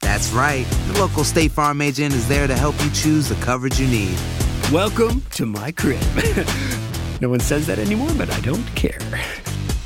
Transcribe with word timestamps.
That's 0.00 0.32
right. 0.32 0.66
The 0.88 0.98
local 1.00 1.24
State 1.24 1.52
Farm 1.52 1.80
agent 1.80 2.14
is 2.14 2.28
there 2.28 2.46
to 2.46 2.54
help 2.54 2.74
you 2.82 2.90
choose 2.90 3.28
the 3.28 3.34
coverage 3.36 3.80
you 3.80 3.86
need. 3.88 4.16
Welcome 4.72 5.22
to 5.32 5.46
my 5.46 5.72
crib. 5.72 6.00
no 7.20 7.28
one 7.28 7.40
says 7.40 7.66
that 7.66 7.78
anymore, 7.78 8.10
but 8.16 8.30
I 8.30 8.40
don't 8.40 8.66
care. 8.74 8.98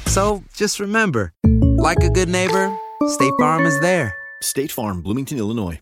So 0.06 0.42
just 0.55 0.80
remember, 0.80 1.33
like 1.44 2.02
a 2.02 2.11
good 2.11 2.28
neighbor, 2.28 2.77
State 3.08 3.33
Farm 3.39 3.67
is 3.67 3.78
there. 3.80 4.14
State 4.42 4.72
Farm, 4.72 5.02
Bloomington, 5.02 5.39
Illinois. 5.39 5.78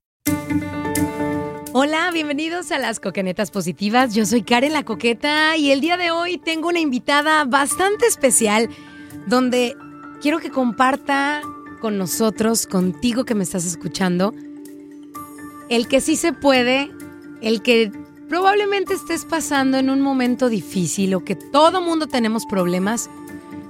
Hola, 1.75 2.11
bienvenidos 2.13 2.73
a 2.73 2.79
las 2.79 2.99
Coquenetas 2.99 3.51
Positivas. 3.51 4.15
Yo 4.15 4.27
soy 4.27 4.43
Karen 4.43 4.73
la 4.73 4.83
Coqueta 4.83 5.57
y 5.57 5.71
el 5.71 5.81
día 5.81 5.97
de 5.97 6.11
hoy 6.11 6.39
tengo 6.39 6.69
una 6.69 6.81
invitada 6.81 7.45
bastante 7.45 8.07
especial 8.07 8.69
donde 9.27 9.77
quiero 10.21 10.41
que 10.41 10.51
comparta 10.51 11.43
con 11.79 11.99
nosotros, 11.99 12.67
contigo 12.67 13.25
que 13.25 13.35
me 13.35 13.45
estás 13.45 13.65
escuchando, 13.65 14.35
el 15.69 15.89
que 15.89 16.01
sí 16.01 16.17
se 16.17 16.33
puede, 16.33 16.91
el 17.41 17.63
que 17.63 17.93
probablemente 18.29 18.95
estés 18.95 19.25
pasando 19.25 19.79
en 19.79 19.91
un 19.91 20.01
momento 20.01 20.49
difícil 20.49 21.15
o 21.15 21.25
que 21.25 21.35
todo 21.35 21.81
mundo 21.81 22.07
tenemos 22.07 22.47
problemas, 22.47 23.09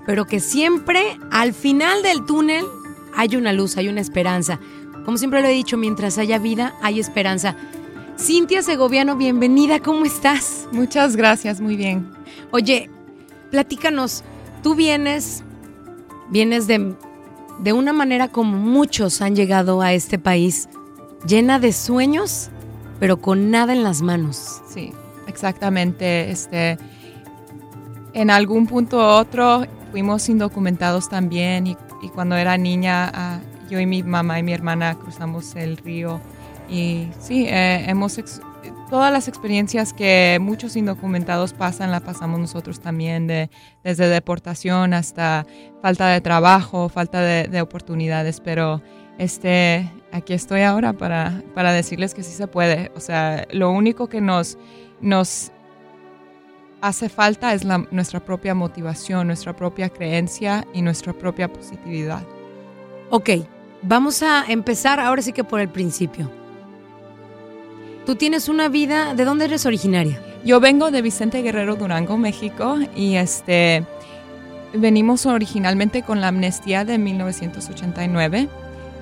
pero 0.07 0.27
que 0.27 0.41
siempre 0.41 1.19
al 1.31 1.53
final 1.53 2.03
del 2.03 2.25
túnel 2.25 2.65
hay 3.15 3.37
una 3.37 3.53
luz, 3.53 3.77
hay 3.77 3.89
una 3.89 4.01
esperanza. 4.01 4.59
Como 5.05 5.17
siempre 5.17 5.43
lo 5.43 5.49
he 5.49 5.53
dicho, 5.53 5.77
mientras 5.77 6.19
haya 6.19 6.39
vida, 6.39 6.75
hay 6.83 7.01
esperanza. 7.01 7.57
Cintia 8.19 8.63
Segoviano, 8.63 9.17
bienvenida, 9.17 9.81
¿cómo 9.81 10.05
estás? 10.05 10.69
Muchas 10.73 11.15
gracias, 11.15 11.61
muy 11.61 11.77
bien. 11.77 12.11
Oye, 12.51 12.91
platícanos, 13.51 14.25
tú 14.63 14.75
vienes, 14.75 15.45
vienes 16.31 16.67
de, 16.67 16.95
de 17.59 17.73
una 17.73 17.93
manera 17.93 18.29
como 18.29 18.57
muchos 18.57 19.21
han 19.21 19.35
llegado 19.35 19.83
a 19.83 19.93
este 19.93 20.19
país, 20.19 20.69
llena 21.27 21.59
de 21.59 21.73
sueños, 21.73 22.51
pero 23.01 23.21
con 23.21 23.51
nada 23.51 23.73
en 23.73 23.83
las 23.83 24.03
manos. 24.03 24.63
Sí, 24.69 24.93
exactamente. 25.27 26.31
Este, 26.31 26.79
en 28.13 28.31
algún 28.31 28.67
punto 28.67 28.99
u 28.99 29.01
otro 29.01 29.67
fuimos 29.91 30.29
indocumentados 30.29 31.09
también 31.09 31.67
y, 31.67 31.77
y 32.03 32.09
cuando 32.09 32.37
era 32.37 32.57
niña 32.57 33.11
ah, 33.15 33.41
yo 33.71 33.79
y 33.81 33.87
mi 33.87 34.03
mamá 34.03 34.39
y 34.39 34.43
mi 34.43 34.53
hermana 34.53 34.95
cruzamos 34.95 35.55
el 35.57 35.77
río 35.77 36.21
y 36.69 37.09
sí, 37.19 37.47
eh, 37.49 37.85
hemos 37.89 38.19
todas 38.89 39.13
las 39.13 39.29
experiencias 39.29 39.93
que 39.93 40.39
muchos 40.41 40.77
indocumentados 40.77 41.53
pasan, 41.53 41.91
la 41.91 42.01
pasamos 42.01 42.39
nosotros 42.41 42.81
también, 42.81 43.27
de, 43.27 43.51
desde 43.85 44.09
deportación 44.09 44.95
hasta 44.95 45.47
falta 45.83 46.09
de 46.09 46.21
trabajo, 46.21 46.89
falta 46.89 47.21
de, 47.21 47.49
de 47.49 47.61
oportunidades, 47.61 48.41
pero 48.41 48.83
este, 49.19 49.91
aquí 50.13 50.33
estoy 50.33 50.63
ahora 50.63 50.93
para, 50.93 51.43
para 51.55 51.73
decirles 51.73 52.15
que 52.15 52.23
sí 52.23 52.33
se 52.33 52.47
puede. 52.47 52.91
O 52.97 53.01
sea, 53.01 53.47
lo 53.51 53.71
único 53.71 54.09
que 54.09 54.21
nos, 54.21 54.57
nos 55.01 55.53
hace 56.81 57.09
falta 57.09 57.53
es 57.55 57.65
la- 57.65 57.87
nuestra 57.91 58.21
propia 58.21 58.55
motivación, 58.55 59.27
nuestra 59.27 59.55
propia 59.55 59.89
creencia 59.89 60.67
y 60.73 60.83
nuestra 60.83 61.13
propia 61.13 61.53
positividad. 61.53 62.23
Ok, 63.11 63.31
vamos 63.83 64.23
a 64.23 64.45
empezar 64.49 65.01
ahora 65.01 65.23
sí 65.23 65.33
que 65.33 65.45
por 65.45 65.61
el 65.61 65.69
principio. 65.69 66.31
Tú 68.09 68.17
tienes 68.17 68.49
una 68.49 68.71
vida, 68.71 69.13
¿de 69.15 69.27
dónde 69.27 69.45
eres 69.45 69.67
originaria? 69.67 70.19
Yo 70.43 70.61
vengo 70.61 70.91
de 70.91 71.03
Vicente 71.03 71.43
Guerrero, 71.43 71.77
Durango, 71.77 72.17
México, 72.17 72.79
y 72.97 73.17
este 73.17 73.85
venimos 74.73 75.27
originalmente 75.27 76.03
con 76.03 76.23
la 76.23 76.29
amnistía 76.29 76.87
de 76.87 76.97
1989, 76.97 78.49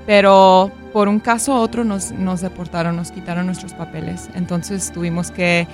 pero 0.07 0.73
por 0.93 1.07
un 1.07 1.21
caso 1.21 1.53
u 1.53 1.59
otro 1.59 1.85
nos, 1.85 2.11
nos 2.11 2.41
deportaron, 2.41 2.97
nos 2.97 3.13
quitaron 3.13 3.47
nuestros 3.47 3.75
papeles. 3.75 4.29
Entonces 4.35 4.91
tuvimos 4.91 5.31
que 5.31 5.69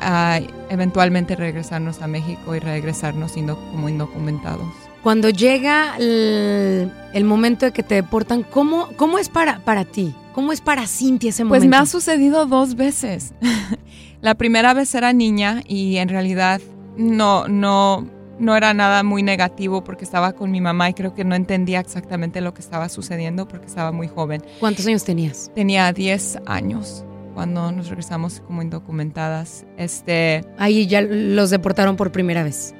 ah, 0.00 0.38
eventualmente 0.70 1.34
regresarnos 1.34 2.00
a 2.02 2.06
México 2.06 2.54
y 2.54 2.60
regresarnos 2.60 3.36
indo- 3.36 3.56
como 3.72 3.88
indocumentados. 3.88 4.68
Cuando 5.02 5.28
llega 5.28 5.96
el, 5.98 6.92
el 7.12 7.24
momento 7.24 7.66
de 7.66 7.72
que 7.72 7.82
te 7.82 7.96
deportan, 7.96 8.44
¿cómo, 8.44 8.90
cómo 8.96 9.18
es 9.18 9.28
para, 9.28 9.58
para 9.58 9.84
ti? 9.84 10.14
¿Cómo 10.36 10.52
es 10.52 10.60
para 10.60 10.86
Cintia 10.86 11.30
ese 11.30 11.44
Pues 11.46 11.62
momento? 11.62 11.76
me 11.78 11.82
ha 11.82 11.86
sucedido 11.86 12.46
dos 12.46 12.76
veces. 12.76 13.32
la 14.20 14.34
primera 14.36 14.72
vez 14.74 14.94
era 14.94 15.12
niña 15.12 15.62
y 15.66 15.96
en 15.96 16.08
realidad 16.10 16.60
no, 16.96 17.48
no, 17.48 18.06
no 18.38 18.54
era 18.54 18.74
nada 18.74 19.02
muy 19.02 19.22
negativo 19.22 19.82
porque 19.82 20.04
estaba 20.04 20.34
con 20.34 20.50
mi 20.50 20.60
mamá 20.60 20.90
y 20.90 20.94
creo 20.94 21.14
que 21.14 21.24
no 21.24 21.34
entendía 21.34 21.80
exactamente 21.80 22.40
lo 22.42 22.52
que 22.54 22.60
estaba 22.60 22.88
sucediendo 22.90 23.48
porque 23.48 23.66
estaba 23.66 23.92
muy 23.92 24.08
joven. 24.08 24.44
¿Cuántos 24.60 24.86
años 24.86 25.04
tenías? 25.04 25.50
Tenía 25.54 25.90
10 25.92 26.40
años 26.46 27.02
cuando 27.34 27.72
nos 27.72 27.88
regresamos 27.88 28.40
como 28.46 28.60
indocumentadas. 28.62 29.64
Este, 29.78 30.44
Ahí 30.58 30.86
ya 30.86 31.00
los 31.00 31.48
deportaron 31.50 31.96
por 31.96 32.12
primera 32.12 32.42
vez. 32.44 32.74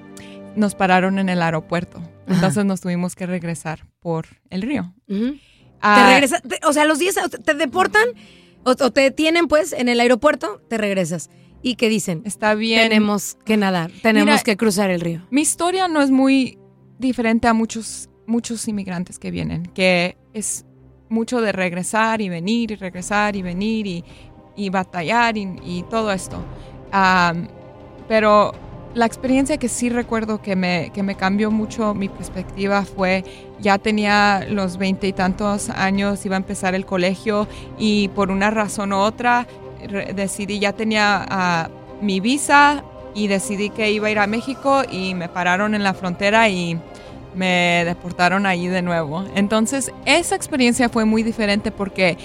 nos 0.56 0.74
pararon 0.74 1.18
en 1.18 1.28
el 1.30 1.40
aeropuerto. 1.42 1.98
Ajá. 2.26 2.34
Entonces 2.34 2.64
nos 2.66 2.80
tuvimos 2.82 3.14
que 3.14 3.24
regresar 3.26 3.86
por 4.00 4.26
el 4.50 4.60
río. 4.62 4.92
Te 5.06 5.14
Ah, 5.94 6.10
regresas, 6.12 6.42
te- 6.42 6.60
o 6.66 6.72
sea, 6.72 6.84
los 6.84 6.98
10 6.98 7.16
te 7.44 7.54
deportan 7.54 8.08
o, 8.64 8.70
o 8.70 8.90
te 8.90 9.00
detienen 9.02 9.48
pues 9.48 9.72
en 9.72 9.88
el 9.88 10.00
aeropuerto, 10.00 10.60
te 10.68 10.78
regresas. 10.78 11.30
¿Y 11.62 11.74
qué 11.76 11.88
dicen? 11.88 12.22
Está 12.24 12.54
bien. 12.54 12.80
Tenemos 12.88 13.36
que 13.44 13.56
nadar, 13.56 13.90
tenemos 14.02 14.26
Mira, 14.34 14.42
que 14.42 14.56
cruzar 14.56 14.90
el 14.90 15.00
río. 15.00 15.26
Mi 15.30 15.40
historia 15.42 15.88
no 15.88 16.00
es 16.02 16.10
muy 16.10 16.58
diferente 16.98 17.48
a 17.48 17.52
muchos, 17.54 18.08
muchos 18.26 18.66
inmigrantes 18.68 19.18
que 19.18 19.30
vienen, 19.30 19.64
que 19.74 20.16
es 20.32 20.64
mucho 21.08 21.40
de 21.40 21.52
regresar 21.52 22.20
y 22.20 22.28
venir 22.28 22.70
y 22.72 22.76
regresar 22.76 23.36
y 23.36 23.42
venir 23.42 23.86
y, 23.86 24.04
y 24.56 24.70
batallar 24.70 25.36
y, 25.38 25.48
y 25.64 25.84
todo 25.90 26.12
esto. 26.12 26.44
Pero 28.08 28.52
la 28.96 29.04
experiencia 29.04 29.58
que 29.58 29.68
sí 29.68 29.90
recuerdo 29.90 30.40
que 30.40 30.56
me, 30.56 30.90
que 30.94 31.02
me 31.02 31.16
cambió 31.16 31.50
mucho 31.50 31.92
mi 31.92 32.08
perspectiva 32.08 32.82
fue, 32.82 33.24
ya 33.60 33.76
tenía 33.76 34.46
los 34.48 34.78
veinte 34.78 35.06
y 35.06 35.12
tantos 35.12 35.68
años, 35.68 36.24
iba 36.24 36.34
a 36.34 36.38
empezar 36.38 36.74
el 36.74 36.86
colegio 36.86 37.46
y 37.78 38.08
por 38.08 38.30
una 38.30 38.50
razón 38.50 38.94
u 38.94 38.96
otra 38.96 39.46
decidí, 40.14 40.60
ya 40.60 40.72
tenía 40.72 41.26
ah, 41.28 41.68
mi 42.00 42.20
visa 42.20 42.82
y 43.14 43.26
decidí 43.26 43.68
que 43.68 43.90
iba 43.90 44.08
a 44.08 44.10
ir 44.10 44.18
a 44.18 44.26
México 44.26 44.82
y 44.90 45.14
me 45.14 45.28
pararon 45.28 45.74
en 45.74 45.82
la 45.82 45.92
frontera 45.92 46.48
y 46.48 46.80
me 47.34 47.82
deportaron 47.84 48.46
ahí 48.46 48.66
de 48.66 48.80
nuevo. 48.80 49.26
Entonces, 49.34 49.92
esa 50.06 50.34
experiencia 50.34 50.88
fue 50.88 51.04
muy 51.04 51.22
diferente 51.22 51.70
porque 51.70 52.16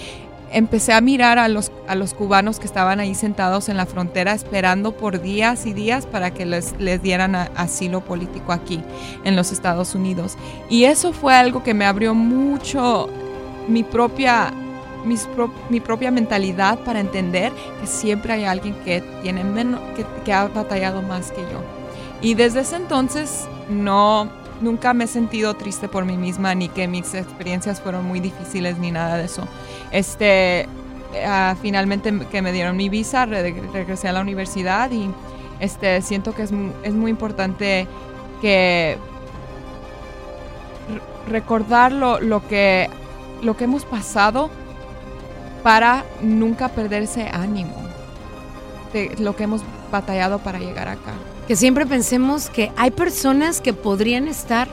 empecé 0.52 0.92
a 0.92 1.00
mirar 1.00 1.38
a 1.38 1.48
los, 1.48 1.72
a 1.86 1.94
los 1.94 2.14
cubanos 2.14 2.58
que 2.58 2.66
estaban 2.66 3.00
ahí 3.00 3.14
sentados 3.14 3.68
en 3.68 3.76
la 3.76 3.86
frontera 3.86 4.32
esperando 4.32 4.92
por 4.92 5.20
días 5.20 5.66
y 5.66 5.72
días 5.72 6.06
para 6.06 6.32
que 6.32 6.46
les, 6.46 6.78
les 6.78 7.02
dieran 7.02 7.34
asilo 7.34 8.00
político 8.00 8.52
aquí 8.52 8.82
en 9.24 9.36
los 9.36 9.52
Estados 9.52 9.94
Unidos. 9.94 10.36
Y 10.68 10.84
eso 10.84 11.12
fue 11.12 11.34
algo 11.34 11.62
que 11.62 11.74
me 11.74 11.84
abrió 11.84 12.14
mucho 12.14 13.08
mi 13.68 13.82
propia, 13.82 14.52
mi 15.70 15.80
propia 15.80 16.10
mentalidad 16.10 16.78
para 16.80 17.00
entender 17.00 17.52
que 17.80 17.86
siempre 17.86 18.34
hay 18.34 18.44
alguien 18.44 18.74
que, 18.84 19.02
tiene 19.22 19.44
menos, 19.44 19.80
que, 19.96 20.04
que 20.24 20.32
ha 20.32 20.48
batallado 20.48 21.02
más 21.02 21.30
que 21.32 21.42
yo. 21.42 21.62
Y 22.20 22.34
desde 22.34 22.60
ese 22.60 22.76
entonces 22.76 23.46
no 23.68 24.42
nunca 24.62 24.94
me 24.94 25.04
he 25.04 25.06
sentido 25.08 25.54
triste 25.54 25.88
por 25.88 26.04
mí 26.04 26.16
misma 26.16 26.54
ni 26.54 26.68
que 26.68 26.88
mis 26.88 27.14
experiencias 27.14 27.80
fueron 27.80 28.06
muy 28.06 28.20
difíciles 28.20 28.78
ni 28.78 28.90
nada 28.90 29.16
de 29.16 29.24
eso. 29.24 29.46
Este, 29.92 30.66
uh, 31.12 31.54
finalmente 31.60 32.26
que 32.30 32.42
me 32.42 32.50
dieron 32.52 32.76
mi 32.76 32.88
visa, 32.88 33.26
regresé 33.26 34.08
a 34.08 34.12
la 34.12 34.20
universidad 34.20 34.90
y 34.90 35.10
este, 35.60 36.00
siento 36.02 36.34
que 36.34 36.42
es, 36.42 36.50
es 36.82 36.94
muy 36.94 37.10
importante 37.10 37.86
que 38.40 38.96
recordar 41.28 41.92
lo, 41.92 42.20
lo, 42.20 42.46
que, 42.48 42.88
lo 43.42 43.56
que 43.56 43.64
hemos 43.64 43.84
pasado 43.84 44.50
para 45.62 46.04
nunca 46.20 46.68
perder 46.68 47.02
ese 47.04 47.28
ánimo 47.28 47.74
de 48.92 49.14
lo 49.18 49.36
que 49.36 49.44
hemos 49.44 49.62
batallado 49.90 50.38
para 50.38 50.58
llegar 50.58 50.88
acá. 50.88 51.12
Que 51.46 51.56
siempre 51.56 51.86
pensemos 51.86 52.50
que 52.50 52.72
hay 52.76 52.90
personas 52.90 53.60
que 53.60 53.72
podrían 53.72 54.28
estar 54.28 54.68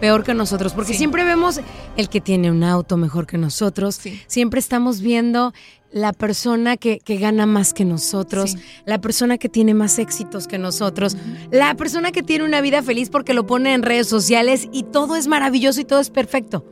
peor 0.00 0.24
que 0.24 0.34
nosotros, 0.34 0.72
porque 0.72 0.94
siempre 0.94 1.24
vemos 1.24 1.60
el 1.96 2.08
que 2.08 2.20
tiene 2.20 2.50
un 2.50 2.64
auto 2.64 2.96
mejor 2.96 3.26
que 3.26 3.38
nosotros, 3.38 4.00
siempre 4.26 4.60
estamos 4.60 5.00
viendo 5.00 5.52
la 5.92 6.12
persona 6.12 6.76
que, 6.76 7.00
gana 7.06 7.46
más 7.46 7.74
que 7.74 7.84
nosotros, 7.84 8.56
la 8.86 9.00
persona 9.00 9.38
que 9.38 9.48
tiene 9.48 9.74
más 9.74 9.98
éxitos 9.98 10.46
que 10.46 10.58
nosotros, 10.58 11.16
la 11.50 11.74
persona 11.74 12.12
que 12.12 12.22
tiene 12.22 12.44
una 12.44 12.60
vida 12.60 12.82
feliz 12.82 13.10
porque 13.10 13.34
lo 13.34 13.46
pone 13.46 13.74
en 13.74 13.82
redes 13.82 14.08
sociales 14.08 14.68
y 14.72 14.84
todo 14.84 15.16
es 15.16 15.26
maravilloso 15.26 15.80
y 15.80 15.84
todo 15.84 16.00
es 16.00 16.10
perfecto. 16.10 16.64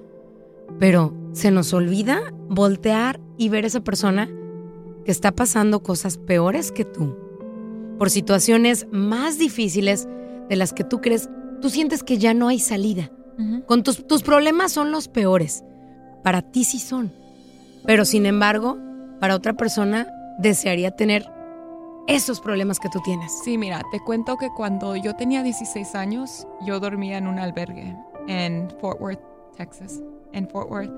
Pero 0.79 1.15
se 1.33 1.51
nos 1.51 1.73
olvida 1.73 2.21
voltear 2.49 3.21
y 3.37 3.49
ver 3.49 3.65
a 3.65 3.69
esa 3.69 3.81
persona 3.81 4.29
que 5.05 5.11
está 5.11 5.33
pasando 5.33 5.83
cosas 5.83 6.19
peores 6.19 6.73
que 6.73 6.85
tú 6.85 7.17
por 7.99 8.11
situaciones 8.11 8.87
más 8.93 9.39
difíciles 9.39 10.09
de 10.49 10.57
las 10.57 10.73
que 10.73 10.85
tú 10.85 11.01
crees, 11.01 11.29
tú 11.61 11.69
sientes 11.69 12.03
que 12.03 12.17
ya 12.17 12.33
no 12.33 12.49
hay 12.49 12.61
salida. 12.61 13.11
Con 13.67 13.83
tus, 13.83 14.07
tus 14.07 14.23
problemas 14.23 14.73
son 14.73 14.91
los 14.91 15.09
peores. 15.09 15.65
Para 16.23 16.43
ti 16.43 16.65
sí 16.65 16.79
son. 16.79 17.13
Pero 17.87 18.05
sin 18.05 18.27
embargo, 18.27 18.77
para 19.21 19.37
otra 19.37 19.55
persona 19.55 20.09
desearía 20.39 20.91
tener 20.91 21.25
esos 22.09 22.41
problemas 22.41 22.81
que 22.81 22.89
tú 22.89 23.01
tienes. 23.05 23.33
Sí, 23.45 23.59
mira, 23.59 23.83
te 23.93 24.01
cuento 24.01 24.37
que 24.37 24.49
cuando 24.57 24.97
yo 24.97 25.15
tenía 25.15 25.43
16 25.43 25.95
años, 25.95 26.47
yo 26.67 26.81
dormía 26.81 27.19
en 27.19 27.27
un 27.27 27.39
albergue 27.39 27.95
en 28.29 28.69
Fort 28.81 29.01
Worth, 29.01 29.21
Texas, 29.57 30.01
en 30.33 30.49
Fort 30.49 30.71
Worth. 30.71 30.93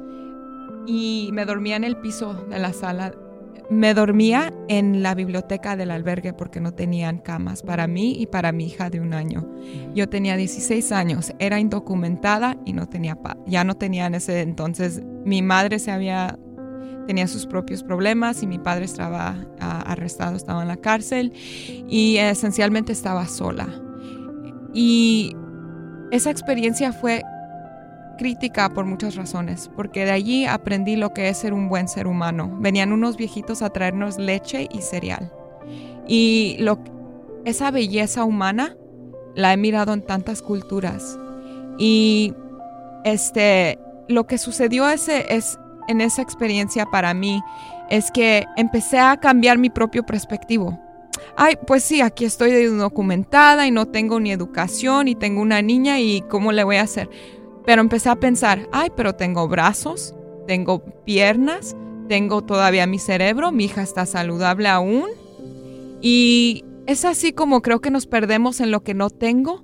Y 0.87 1.31
me 1.33 1.45
dormía 1.45 1.77
en 1.77 1.85
el 1.85 1.97
piso 1.97 2.35
de 2.35 2.59
la 2.59 2.73
sala 2.73 3.13
me 3.71 3.95
dormía 3.95 4.53
en 4.69 5.03
la 5.03 5.15
biblioteca 5.15 5.77
del 5.77 5.93
albergue 5.93 6.33
porque 6.33 6.61
no 6.61 6.75
tenían 6.75 7.19
camas 7.19 7.63
para 7.63 7.87
mí 7.87 8.17
y 8.19 8.27
para 8.27 8.51
mi 8.51 8.67
hija 8.67 8.91
de 8.91 9.01
un 9.01 9.15
año. 9.15 9.49
Yo 9.95 10.09
tenía 10.09 10.37
16 10.37 10.91
años, 10.91 11.33
era 11.39 11.61
indocumentada 11.61 12.57
y 12.65 12.73
no 12.73 12.89
tenía 12.89 13.17
ya 13.47 13.63
no 13.63 13.75
tenía 13.77 14.07
en 14.07 14.17
ese 14.17 14.41
entonces 14.41 15.03
mi 15.25 15.41
madre 15.41 15.79
se 15.79 15.93
había 15.93 16.37
tenía 17.07 17.29
sus 17.29 17.47
propios 17.47 17.83
problemas 17.83 18.43
y 18.43 18.47
mi 18.47 18.59
padre 18.59 18.85
estaba 18.85 19.37
ah, 19.61 19.83
arrestado, 19.87 20.37
estaba 20.37 20.63
en 20.63 20.69
la 20.69 20.77
cárcel 20.77 21.33
y 21.89 22.17
esencialmente 22.17 22.93
estaba 22.93 23.27
sola. 23.27 23.69
Y 24.73 25.37
esa 26.11 26.31
experiencia 26.31 26.93
fue 26.93 27.23
crítica 28.21 28.69
por 28.69 28.85
muchas 28.85 29.17
razones, 29.17 29.71
porque 29.75 30.05
de 30.05 30.11
allí 30.11 30.45
aprendí 30.45 30.95
lo 30.95 31.15
que 31.15 31.31
es 31.31 31.39
ser 31.39 31.55
un 31.55 31.71
buen 31.71 31.89
ser 31.89 32.07
humano. 32.07 32.55
Venían 32.61 32.93
unos 32.93 33.17
viejitos 33.17 33.63
a 33.63 33.71
traernos 33.71 34.19
leche 34.19 34.69
y 34.71 34.83
cereal. 34.83 35.33
Y 36.07 36.57
lo, 36.59 36.79
esa 37.47 37.71
belleza 37.71 38.25
humana 38.25 38.77
la 39.35 39.55
he 39.55 39.57
mirado 39.57 39.95
en 39.95 40.03
tantas 40.03 40.43
culturas. 40.43 41.19
Y 41.79 42.35
este, 43.05 43.79
lo 44.07 44.27
que 44.27 44.37
sucedió 44.37 44.87
ese, 44.91 45.35
es, 45.35 45.59
en 45.89 46.03
esa 46.03 46.21
experiencia 46.21 46.85
para 46.85 47.15
mí 47.15 47.41
es 47.89 48.11
que 48.11 48.45
empecé 48.59 48.99
a 48.99 49.17
cambiar 49.17 49.57
mi 49.57 49.71
propio 49.71 50.05
perspectivo. 50.05 50.79
Ay, 51.39 51.57
pues 51.67 51.85
sí, 51.85 52.03
aquí 52.03 52.27
estoy 52.27 52.67
documentada 52.67 53.67
y 53.67 53.71
no 53.71 53.87
tengo 53.87 54.21
ni 54.21 54.31
educación 54.31 55.09
y 55.09 55.15
tengo 55.15 55.41
una 55.41 55.63
niña 55.63 56.01
y 56.01 56.21
¿cómo 56.29 56.53
le 56.53 56.65
voy 56.65 56.77
a 56.77 56.83
hacer? 56.83 57.09
Pero 57.71 57.83
empecé 57.83 58.09
a 58.09 58.19
pensar, 58.19 58.69
ay, 58.73 58.89
pero 58.97 59.15
tengo 59.15 59.47
brazos, 59.47 60.13
tengo 60.49 60.85
piernas, 61.05 61.77
tengo 62.09 62.43
todavía 62.43 62.85
mi 62.89 62.99
cerebro, 62.99 63.53
mi 63.53 63.67
hija 63.67 63.83
está 63.83 64.07
saludable 64.07 64.67
aún. 64.67 65.07
Y 66.01 66.65
es 66.87 67.05
así 67.05 67.33
como 67.33 67.63
creo 67.63 67.81
que 67.81 67.93
nos 67.93 68.09
perdemos 68.09 68.59
en 68.59 68.73
lo 68.73 68.83
que 68.83 68.93
no 68.93 69.09
tengo 69.09 69.63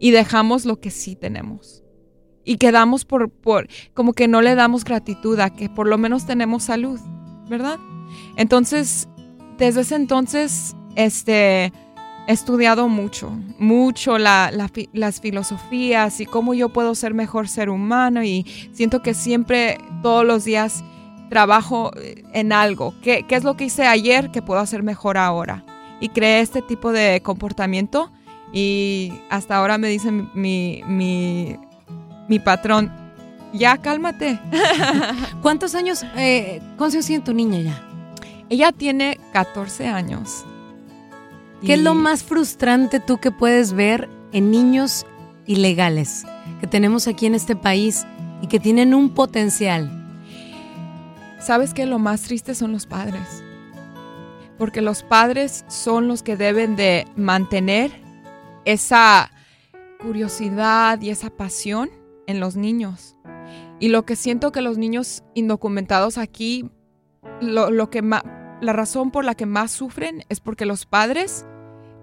y 0.00 0.10
dejamos 0.10 0.64
lo 0.64 0.80
que 0.80 0.90
sí 0.90 1.14
tenemos. 1.14 1.84
Y 2.42 2.56
quedamos 2.56 3.04
por, 3.04 3.30
por, 3.30 3.68
como 3.94 4.14
que 4.14 4.26
no 4.26 4.42
le 4.42 4.56
damos 4.56 4.82
gratitud 4.82 5.38
a 5.38 5.50
que 5.50 5.68
por 5.68 5.86
lo 5.86 5.96
menos 5.96 6.26
tenemos 6.26 6.64
salud, 6.64 6.98
¿verdad? 7.48 7.78
Entonces, 8.36 9.08
desde 9.58 9.82
ese 9.82 9.94
entonces, 9.94 10.74
este, 10.96 11.72
He 12.26 12.32
estudiado 12.32 12.88
mucho, 12.88 13.30
mucho 13.58 14.16
las 14.16 15.20
filosofías 15.20 16.20
y 16.20 16.26
cómo 16.26 16.54
yo 16.54 16.70
puedo 16.70 16.94
ser 16.94 17.12
mejor 17.12 17.48
ser 17.48 17.68
humano 17.68 18.22
y 18.24 18.46
siento 18.72 19.02
que 19.02 19.12
siempre, 19.12 19.78
todos 20.02 20.24
los 20.24 20.44
días, 20.44 20.82
trabajo 21.28 21.90
eh, 21.96 22.22
en 22.32 22.52
algo. 22.52 22.94
¿Qué, 23.02 23.26
es 23.28 23.44
lo 23.44 23.56
que 23.56 23.64
hice 23.64 23.86
ayer 23.86 24.30
que 24.30 24.40
puedo 24.40 24.60
hacer 24.60 24.82
mejor 24.82 25.18
ahora? 25.18 25.64
Y 26.00 26.08
creé 26.08 26.40
este 26.40 26.62
tipo 26.62 26.92
de 26.92 27.20
comportamiento 27.22 28.10
y 28.52 29.12
hasta 29.28 29.56
ahora 29.56 29.76
me 29.76 29.88
dice 29.88 30.10
mi, 30.10 30.82
mi, 30.86 32.38
patrón, 32.38 32.90
ya 33.52 33.76
cálmate. 33.78 34.40
¿Cuántos 35.42 35.74
años, 35.74 36.04
eh, 36.16 36.62
cuántos 36.78 36.94
años 36.94 37.06
tiene 37.06 37.24
tu 37.24 37.34
niña 37.34 37.60
ya? 37.60 37.88
Ella 38.48 38.72
tiene 38.72 39.18
14 39.32 39.88
años. 39.88 40.46
¿Qué 41.64 41.74
es 41.74 41.80
lo 41.80 41.94
más 41.94 42.22
frustrante 42.22 43.00
tú 43.00 43.16
que 43.16 43.30
puedes 43.30 43.72
ver 43.72 44.10
en 44.32 44.50
niños 44.50 45.06
ilegales 45.46 46.26
que 46.60 46.66
tenemos 46.66 47.08
aquí 47.08 47.24
en 47.24 47.34
este 47.34 47.56
país 47.56 48.04
y 48.42 48.48
que 48.48 48.60
tienen 48.60 48.92
un 48.92 49.14
potencial? 49.14 49.90
¿Sabes 51.40 51.72
que 51.72 51.86
lo 51.86 51.98
más 51.98 52.20
triste 52.20 52.54
son 52.54 52.72
los 52.72 52.84
padres? 52.84 53.42
Porque 54.58 54.82
los 54.82 55.02
padres 55.02 55.64
son 55.68 56.06
los 56.06 56.22
que 56.22 56.36
deben 56.36 56.76
de 56.76 57.06
mantener 57.16 57.90
esa 58.66 59.30
curiosidad 60.02 61.00
y 61.00 61.08
esa 61.08 61.30
pasión 61.30 61.88
en 62.26 62.40
los 62.40 62.56
niños. 62.56 63.16
Y 63.80 63.88
lo 63.88 64.04
que 64.04 64.16
siento 64.16 64.52
que 64.52 64.60
los 64.60 64.76
niños 64.76 65.24
indocumentados 65.32 66.18
aquí, 66.18 66.68
lo, 67.40 67.70
lo 67.70 67.88
que 67.88 68.02
la 68.02 68.72
razón 68.74 69.10
por 69.10 69.24
la 69.24 69.34
que 69.34 69.46
más 69.46 69.70
sufren 69.70 70.24
es 70.28 70.40
porque 70.40 70.66
los 70.66 70.84
padres 70.84 71.46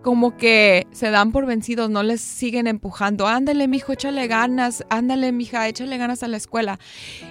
como 0.01 0.35
que 0.37 0.87
se 0.91 1.11
dan 1.11 1.31
por 1.31 1.45
vencidos, 1.45 1.89
no 1.89 2.03
les 2.03 2.21
siguen 2.21 2.67
empujando. 2.67 3.27
Ándale, 3.27 3.67
mijo, 3.67 3.93
échale 3.93 4.27
ganas. 4.27 4.83
Ándale, 4.89 5.31
mija, 5.31 5.67
échale 5.67 5.97
ganas 5.97 6.23
a 6.23 6.27
la 6.27 6.37
escuela. 6.37 6.79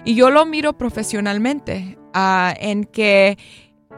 Y 0.05 0.15
yo 0.15 0.31
lo 0.31 0.47
miro 0.47 0.79
profesionalmente, 0.79 1.99
uh, 2.15 2.55
en 2.61 2.85
que 2.85 3.39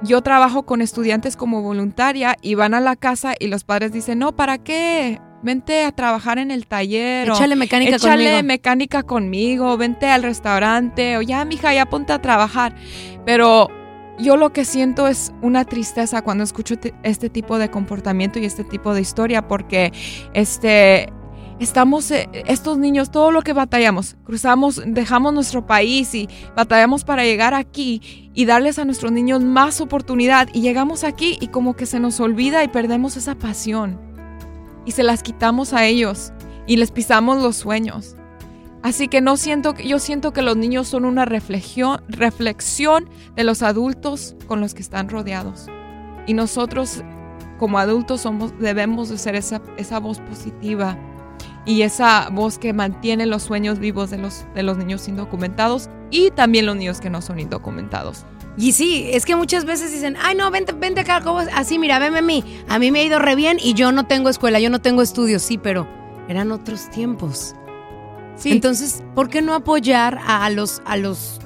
yo 0.03 0.23
trabajo 0.23 0.65
con 0.65 0.81
estudiantes 0.81 1.37
como 1.37 1.63
voluntaria 1.63 2.37
y 2.43 2.55
van 2.55 2.75
a 2.75 2.81
la 2.81 2.97
casa 2.97 3.35
y 3.39 3.49
los 3.49 3.65
padres 3.65 3.93
dicen, 3.93 4.19
no, 4.19 4.35
¿para 4.35 4.59
qué? 4.59 5.21
Vente 5.43 5.85
a 5.85 5.93
trabajar 5.93 6.39
en 6.39 6.51
el 6.51 6.67
taller. 6.67 7.29
Échale 7.29 7.57
mecánica 7.57 7.97
échale 7.97 8.25
conmigo. 8.25 8.43
mecánica 8.47 9.03
conmigo. 9.03 9.77
Vente 9.77 10.07
al 10.07 10.23
restaurante. 10.23 11.17
O 11.17 11.23
ya, 11.23 11.45
mija, 11.45 11.75
ya 11.75 11.87
ponte 11.87 12.13
a 12.13 12.21
trabajar. 12.21 12.77
Pero 13.27 13.69
yo 14.19 14.37
lo 14.37 14.53
que 14.53 14.65
siento 14.65 15.09
es 15.09 15.33
una 15.43 15.65
tristeza 15.65 16.23
cuando 16.23 16.45
escucho 16.45 16.77
este 17.03 17.31
tipo 17.31 17.59
de 17.59 17.71
comportamiento 17.71 18.39
y 18.39 18.45
este 18.45 18.65
tipo 18.65 18.95
de 18.95 19.01
historia 19.01 19.49
porque 19.49 19.93
este 20.35 21.13
estamos 21.59 22.11
eh, 22.11 22.29
estos 22.47 22.79
niños 22.79 23.11
todo 23.11 23.31
lo 23.31 23.43
que 23.43 23.53
batallamos, 23.53 24.17
cruzamos, 24.25 24.83
dejamos 24.85 25.33
nuestro 25.33 25.67
país 25.67 26.15
y 26.15 26.29
batallamos 26.57 27.05
para 27.05 27.25
llegar 27.25 27.55
aquí 27.55 28.31
y 28.35 28.45
darles 28.45 28.79
a 28.79 28.85
nuestros 28.85 29.13
niños 29.13 29.43
más 29.43 29.81
oportunidad 29.81 30.49
y 30.53 30.61
llegamos 30.61 31.05
aquí 31.05 31.39
y 31.41 31.49
como 31.49 31.75
que 31.75 31.87
se 31.87 32.01
nos 32.01 32.21
olvida 32.21 32.65
y 32.65 32.69
perdemos 32.69 33.17
esa 33.17 33.35
pasión 33.35 33.99
y 34.85 34.93
se 34.93 35.03
las 35.03 35.23
quitamos 35.23 35.73
a 35.73 35.87
ellos 35.87 36.33
y 36.67 36.77
les 36.77 36.91
pisamos 36.91 37.43
los 37.43 37.57
sueños. 37.57 38.17
Así 38.83 39.09
que 39.09 39.21
no 39.21 39.37
siento 39.37 39.75
yo 39.77 39.99
siento 39.99 40.33
que 40.33 40.43
los 40.43 40.57
niños 40.57 40.89
son 40.89 41.05
una 41.05 41.25
reflexión, 41.25 42.03
reflexión 42.09 43.09
de 43.37 43.45
los 43.45 43.63
adultos 43.63 44.35
con 44.47 44.61
los 44.61 44.75
que 44.75 44.83
están 44.83 45.09
rodeados. 45.09 45.67
Y 46.27 46.35
nosotros 46.35 47.03
como 47.59 47.79
adultos 47.79 48.23
somos 48.23 48.59
debemos 48.59 49.09
de 49.09 49.19
ser 49.19 49.37
esa, 49.37 49.63
esa 49.77 50.01
voz 50.01 50.19
positiva 50.21 50.99
y 51.65 51.83
esa 51.83 52.29
voz 52.31 52.59
que 52.59 52.73
mantiene 52.73 53.25
los 53.27 53.45
sueños 53.45 53.79
vivos 53.79 54.11
de 54.11 54.19
los, 54.19 54.45
de 54.55 54.65
los 54.65 54.77
niños 54.77 55.07
indocumentados 55.07 55.89
y 56.11 56.33
también 56.33 56.67
los 56.67 56.75
niños 56.75 57.01
que 57.01 57.09
no 57.09 57.23
son 57.23 57.39
indocumentados. 57.39 58.25
Y 58.57 58.73
sí, 58.73 59.09
es 59.13 59.25
que 59.25 59.37
muchas 59.37 59.65
veces 59.65 59.93
dicen, 59.93 60.17
ay 60.21 60.35
no, 60.35 60.51
vente, 60.51 60.73
vente 60.73 61.03
acá, 61.03 61.21
¿cómo? 61.23 61.39
así, 61.39 61.79
mira, 61.79 61.99
venme 61.99 62.19
a 62.19 62.23
mí, 62.23 62.45
a 62.69 62.79
mí 62.79 62.91
me 62.91 63.01
ha 63.01 63.05
ido 63.05 63.19
re 63.19 63.37
bien 63.37 63.59
y 63.63 63.75
yo 63.75 63.93
no 63.93 64.07
tengo 64.07 64.29
escuela, 64.29 64.59
yo 64.59 64.69
no 64.69 64.81
tengo 64.81 65.01
estudios, 65.01 65.43
sí, 65.43 65.57
pero 65.57 65.87
eran 66.29 66.51
otros 66.51 66.91
tiempos. 66.91 67.55
Sí. 68.37 68.51
Entonces, 68.53 69.03
¿por 69.15 69.29
qué 69.29 69.43
no 69.43 69.55
apoyar 69.55 70.19
a, 70.27 70.45
a 70.45 70.51
los, 70.51 70.83
a 70.85 70.97
los 70.97 71.39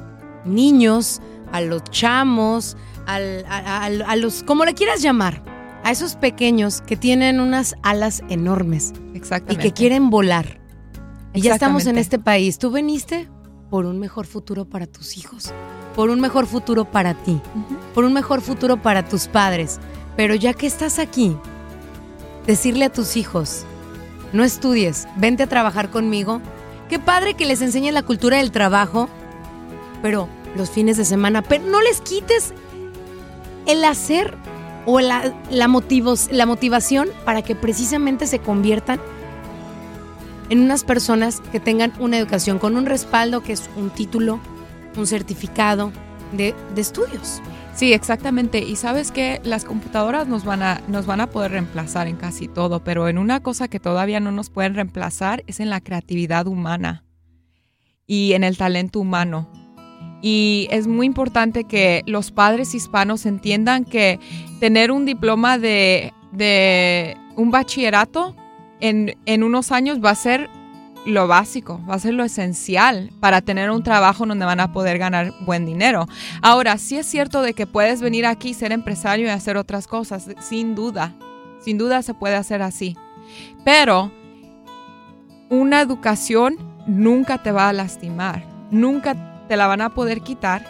niños, 0.44 1.20
a 1.52 1.60
los 1.60 1.82
chamos, 1.84 2.76
al- 3.06 3.44
a, 3.48 3.84
a- 3.84 3.86
a 3.86 4.16
los, 4.16 4.42
como 4.42 4.64
le 4.64 4.74
quieras 4.74 5.02
llamar, 5.02 5.42
a 5.84 5.90
esos 5.90 6.16
pequeños 6.16 6.80
que 6.80 6.96
tienen 6.96 7.38
unas 7.40 7.74
alas 7.82 8.22
enormes 8.28 8.92
y 9.52 9.56
que 9.56 9.72
quieren 9.72 10.10
volar? 10.10 10.60
Y 11.34 11.40
ya 11.42 11.54
estamos 11.54 11.82
en 11.86 11.98
este 11.98 12.18
país. 12.18 12.58
Tú 12.58 12.70
veniste 12.70 13.28
por 13.70 13.84
un 13.84 13.98
mejor 13.98 14.26
futuro 14.26 14.64
para 14.64 14.86
tus 14.86 15.16
hijos, 15.18 15.52
por 15.94 16.08
un 16.08 16.20
mejor 16.20 16.46
futuro 16.46 16.84
para 16.90 17.14
ti, 17.14 17.40
por 17.94 18.04
un 18.04 18.12
mejor 18.14 18.40
futuro 18.40 18.80
para 18.80 19.04
tus 19.06 19.26
padres. 19.28 19.78
Pero 20.16 20.34
ya 20.34 20.54
que 20.54 20.66
estás 20.66 20.98
aquí, 20.98 21.36
decirle 22.46 22.86
a 22.86 22.92
tus 22.92 23.16
hijos, 23.16 23.64
no 24.32 24.44
estudies, 24.44 25.06
vente 25.16 25.42
a 25.42 25.46
trabajar 25.46 25.90
conmigo. 25.90 26.40
Qué 26.88 26.98
padre 26.98 27.34
que 27.34 27.46
les 27.46 27.62
enseñes 27.62 27.92
la 27.92 28.02
cultura 28.02 28.38
del 28.38 28.52
trabajo, 28.52 29.08
pero 30.02 30.28
los 30.56 30.70
fines 30.70 30.96
de 30.96 31.04
semana, 31.04 31.42
pero 31.42 31.64
no 31.64 31.80
les 31.80 32.00
quites 32.00 32.54
el 33.66 33.84
hacer 33.84 34.36
o 34.86 35.00
la, 35.00 35.34
la, 35.50 35.66
motivos, 35.66 36.28
la 36.30 36.46
motivación 36.46 37.08
para 37.24 37.42
que 37.42 37.56
precisamente 37.56 38.26
se 38.26 38.38
conviertan 38.38 39.00
en 40.48 40.60
unas 40.60 40.84
personas 40.84 41.40
que 41.52 41.58
tengan 41.58 41.92
una 41.98 42.18
educación 42.18 42.60
con 42.60 42.76
un 42.76 42.86
respaldo 42.86 43.42
que 43.42 43.52
es 43.52 43.68
un 43.76 43.90
título, 43.90 44.38
un 44.96 45.08
certificado 45.08 45.90
de, 46.32 46.54
de 46.74 46.80
estudios. 46.80 47.42
Sí, 47.76 47.92
exactamente. 47.92 48.60
Y 48.60 48.76
sabes 48.76 49.12
que 49.12 49.38
las 49.44 49.66
computadoras 49.66 50.26
nos 50.26 50.46
van, 50.46 50.62
a, 50.62 50.80
nos 50.88 51.04
van 51.04 51.20
a 51.20 51.26
poder 51.26 51.50
reemplazar 51.52 52.08
en 52.08 52.16
casi 52.16 52.48
todo, 52.48 52.82
pero 52.82 53.06
en 53.06 53.18
una 53.18 53.40
cosa 53.40 53.68
que 53.68 53.78
todavía 53.78 54.18
no 54.18 54.32
nos 54.32 54.48
pueden 54.48 54.74
reemplazar 54.74 55.44
es 55.46 55.60
en 55.60 55.68
la 55.68 55.82
creatividad 55.82 56.46
humana 56.46 57.04
y 58.06 58.32
en 58.32 58.44
el 58.44 58.56
talento 58.56 58.98
humano. 58.98 59.50
Y 60.22 60.68
es 60.70 60.86
muy 60.86 61.04
importante 61.04 61.64
que 61.64 62.02
los 62.06 62.30
padres 62.30 62.74
hispanos 62.74 63.26
entiendan 63.26 63.84
que 63.84 64.18
tener 64.58 64.90
un 64.90 65.04
diploma 65.04 65.58
de, 65.58 66.14
de 66.32 67.14
un 67.36 67.50
bachillerato 67.50 68.34
en, 68.80 69.18
en 69.26 69.42
unos 69.42 69.70
años 69.70 69.98
va 70.02 70.10
a 70.10 70.14
ser 70.14 70.48
lo 71.06 71.28
básico, 71.28 71.80
va 71.88 71.94
a 71.94 71.98
ser 71.98 72.14
lo 72.14 72.24
esencial 72.24 73.10
para 73.20 73.40
tener 73.40 73.70
un 73.70 73.82
trabajo 73.82 74.26
donde 74.26 74.44
van 74.44 74.60
a 74.60 74.72
poder 74.72 74.98
ganar 74.98 75.32
buen 75.40 75.64
dinero. 75.64 76.06
Ahora, 76.42 76.76
sí 76.78 76.98
es 76.98 77.06
cierto 77.06 77.42
de 77.42 77.54
que 77.54 77.66
puedes 77.66 78.00
venir 78.00 78.26
aquí, 78.26 78.54
ser 78.54 78.72
empresario 78.72 79.26
y 79.26 79.30
hacer 79.30 79.56
otras 79.56 79.86
cosas, 79.86 80.28
sin 80.40 80.74
duda, 80.74 81.14
sin 81.60 81.78
duda 81.78 82.02
se 82.02 82.12
puede 82.12 82.34
hacer 82.34 82.60
así. 82.60 82.96
Pero 83.64 84.10
una 85.48 85.80
educación 85.80 86.56
nunca 86.86 87.42
te 87.42 87.52
va 87.52 87.68
a 87.68 87.72
lastimar, 87.72 88.44
nunca 88.70 89.46
te 89.48 89.56
la 89.56 89.68
van 89.68 89.80
a 89.80 89.94
poder 89.94 90.22
quitar 90.22 90.64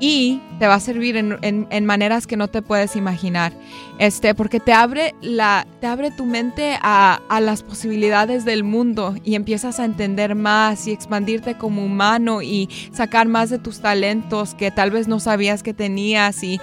y 0.00 0.40
te 0.58 0.66
va 0.66 0.74
a 0.74 0.80
servir 0.80 1.16
en, 1.16 1.38
en- 1.42 1.86
maneras 1.86 2.26
que 2.26 2.36
no 2.36 2.48
te 2.48 2.62
puedes 2.62 2.96
imaginar. 2.96 3.52
Este, 3.98 4.34
porque 4.34 4.58
te 4.60 4.72
abre, 4.72 5.14
la, 5.22 5.66
te 5.80 5.86
abre 5.86 6.10
tu 6.10 6.26
mente 6.26 6.76
a, 6.82 7.20
a 7.28 7.40
las 7.40 7.62
posibilidades 7.62 8.44
del 8.44 8.64
mundo 8.64 9.14
y 9.24 9.36
empiezas 9.36 9.78
a 9.78 9.84
entender 9.84 10.34
más 10.34 10.86
y 10.88 10.92
expandirte 10.92 11.56
como 11.56 11.84
humano 11.84 12.42
y 12.42 12.68
sacar 12.92 13.28
más 13.28 13.50
de 13.50 13.58
tus 13.58 13.80
talentos 13.80 14.54
que 14.54 14.70
tal 14.70 14.90
vez 14.90 15.06
no 15.06 15.20
sabías 15.20 15.62
que 15.62 15.74
tenías. 15.74 16.42
Y 16.42 16.60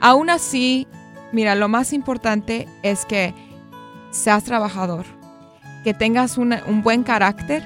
aún 0.00 0.30
así, 0.30 0.86
mira, 1.32 1.54
lo 1.54 1.68
más 1.68 1.92
importante 1.92 2.66
es 2.82 3.04
que 3.04 3.34
seas 4.10 4.42
trabajador, 4.44 5.04
que 5.84 5.92
tengas 5.94 6.38
un 6.38 6.82
buen 6.82 7.02
carácter 7.02 7.62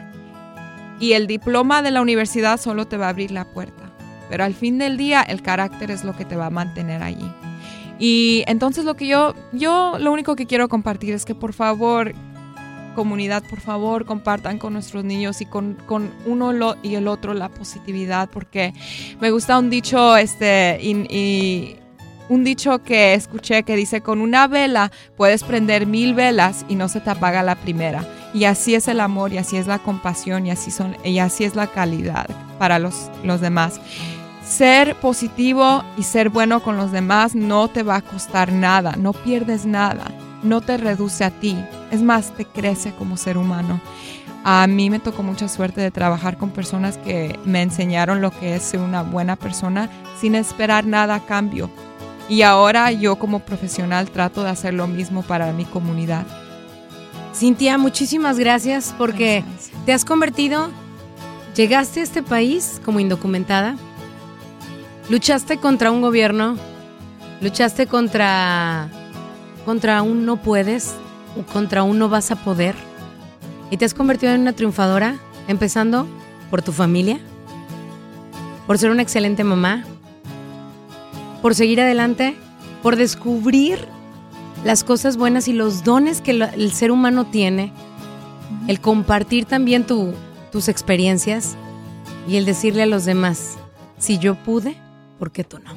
y 1.01 1.13
el 1.13 1.27
diploma 1.27 1.83
de 1.83 1.91
la 1.93 2.03
universidad 2.03 2.61
solo 2.61 2.87
te 2.87 2.97
va 2.97 3.07
a 3.07 3.11
abrir 3.11 3.31
la 3.31 3.45
puerta. 3.45 3.94
Pero 4.29 4.45
al 4.45 4.55
fin 4.55 4.79
del 4.79 4.97
día 4.97 5.23
el 5.23 5.43
carácter 5.43 5.91
es 5.91 6.05
lo 6.05 6.17
que 6.17 6.25
te 6.25 6.37
va 6.37 6.47
a 6.47 6.51
mantener 6.51 7.03
allí. 7.03 7.31
Y 7.99 8.43
entonces 8.47 8.85
lo 8.85 8.95
que 8.97 9.07
yo, 9.07 9.35
yo 9.53 9.97
lo 10.01 10.13
único 10.13 10.35
que 10.35 10.47
quiero 10.47 10.69
compartir 10.69 11.15
es 11.15 11.25
que 11.25 11.35
por 11.35 11.53
favor, 11.53 12.13
comunidad, 12.97 13.43
por 13.49 13.61
favor, 13.61 14.05
compartan 14.05 14.59
con 14.59 14.73
nuestros 14.73 15.05
niños 15.05 15.41
y 15.41 15.47
con, 15.47 15.75
con 15.87 16.11
uno 16.27 16.53
lo- 16.53 16.77
y 16.83 16.95
el 16.97 17.07
otro 17.09 17.35
la 17.35 17.49
positividad, 17.49 18.29
porque 18.31 18.73
me 19.21 19.31
gusta 19.31 19.59
un 19.59 19.71
dicho, 19.71 20.17
este, 20.17 20.79
y, 20.81 20.91
y 21.15 21.77
un 22.29 22.43
dicho 22.45 22.83
que 22.83 23.15
escuché 23.15 23.63
que 23.65 23.77
dice, 23.77 24.01
con 24.01 24.21
una 24.21 24.47
vela 24.49 24.91
puedes 25.17 25.45
prender 25.45 25.87
mil 25.87 26.15
velas 26.15 26.65
y 26.69 26.75
no 26.77 26.89
se 26.89 27.01
te 27.01 27.11
apaga 27.11 27.43
la 27.43 27.55
primera. 27.57 28.05
Y 28.35 28.45
así 28.45 28.75
es 28.75 28.89
el 28.89 28.99
amor, 28.99 29.33
y 29.33 29.39
así 29.39 29.57
es 29.57 29.69
la 29.69 29.79
compasión, 29.79 30.45
y 30.47 30.51
así, 30.51 30.73
son, 30.73 30.97
y 31.05 31.21
así 31.21 31.45
es 31.45 31.55
la 31.55 31.69
calidad 31.69 32.27
para 32.59 32.81
los, 32.81 33.09
los 33.23 33.41
demás. 33.41 33.81
Ser 34.45 34.97
positivo 34.97 35.85
y 35.97 36.03
ser 36.03 36.29
bueno 36.29 36.61
con 36.61 36.77
los 36.77 36.91
demás 36.91 37.37
no 37.37 37.69
te 37.69 37.85
va 37.85 37.97
a 37.97 38.03
costar 38.03 38.53
nada, 38.53 38.97
no 38.99 39.13
pierdes 39.13 39.65
nada, 39.65 40.11
no 40.43 40.61
te 40.61 40.77
reduce 40.77 41.25
a 41.25 41.31
ti, 41.31 41.57
es 41.93 42.03
más, 42.03 42.33
te 42.33 42.45
crece 42.45 42.93
como 42.93 43.17
ser 43.17 43.39
humano. 43.39 43.81
A 44.43 44.67
mí 44.67 44.91
me 44.91 44.99
tocó 44.99 45.23
mucha 45.23 45.49
suerte 45.49 45.81
de 45.81 45.91
trabajar 45.91 46.37
con 46.37 46.51
personas 46.51 46.99
que 46.99 47.39
me 47.47 47.63
enseñaron 47.63 48.21
lo 48.21 48.31
que 48.31 48.57
es 48.57 48.63
ser 48.63 48.81
una 48.81 49.03
buena 49.03 49.37
persona 49.37 49.89
sin 50.21 50.35
esperar 50.35 50.85
nada 50.85 51.15
a 51.15 51.25
cambio. 51.25 51.71
Y 52.29 52.43
ahora 52.43 52.91
yo 52.91 53.17
como 53.17 53.39
profesional 53.39 54.11
trato 54.11 54.43
de 54.45 54.51
hacer 54.51 54.75
lo 54.75 54.87
mismo 54.87 55.23
para 55.23 55.53
mi 55.53 55.65
comunidad. 55.65 56.27
Cintia, 57.35 57.79
muchísimas 57.79 58.39
gracias 58.39 58.95
porque 58.97 59.43
Gracias. 59.45 59.85
te 59.85 59.93
has 59.93 60.05
convertido, 60.05 60.71
llegaste 61.57 62.01
a 62.01 62.03
este 62.05 62.23
país 62.23 62.81
como 62.85 63.01
indocumentada, 63.01 63.77
luchaste 65.11 65.59
contra 65.59 65.91
un 65.91 66.01
gobierno, 66.01 66.57
luchaste 67.41 67.89
contra, 67.89 68.89
contra 69.65 70.03
un 70.03 70.25
no 70.25 70.37
puedes, 70.37 70.95
contra 71.53 71.83
un 71.83 71.99
no 71.99 72.09
vas 72.09 72.31
a 72.31 72.37
poder, 72.37 72.77
y 73.69 73.79
te 73.79 73.85
has 73.85 73.95
convertido 73.95 74.33
en 74.33 74.43
una 74.43 74.53
triunfadora, 74.53 75.17
empezando 75.49 76.07
por 76.51 76.63
tu 76.63 76.71
familia, 76.71 77.19
por 78.69 78.79
ser 78.79 78.93
una 78.93 79.03
excelente 79.03 79.43
mamá, 79.43 79.85
por 81.43 81.57
seguir 81.57 81.81
adelante, 81.81 82.37
por 82.81 82.95
descubrir 82.95 83.94
las 84.65 84.83
cosas 84.85 85.17
buenas 85.17 85.47
y 85.49 85.53
los 85.53 85.85
dones 85.85 86.21
que 86.21 86.31
el 86.33 86.73
ser 86.73 86.91
humano 86.91 87.27
tiene, 87.27 87.73
el 88.69 88.81
compartir 88.81 89.45
también 89.45 89.87
tu- 89.87 90.15
tus 90.51 90.69
experiencias 90.69 91.57
y 92.29 92.37
el 92.37 92.45
decirle 92.47 92.83
a 92.85 92.87
los 92.87 93.05
demás, 93.05 93.57
si 93.99 94.19
yo 94.19 94.35
pude, 94.37 94.77
¿por 95.19 95.33
qué 95.33 95.45
tú 95.45 95.59
no? 95.59 95.73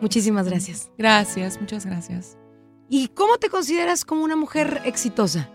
Muchísimas 0.00 0.48
gracias. 0.48 0.90
Gracias, 0.98 1.60
muchas 1.60 1.86
gracias. 1.86 2.36
¿Y 2.88 3.08
cómo 3.08 3.38
te 3.38 3.48
consideras 3.48 4.04
como 4.04 4.24
una 4.24 4.36
mujer 4.36 4.82
exitosa? 4.84 5.48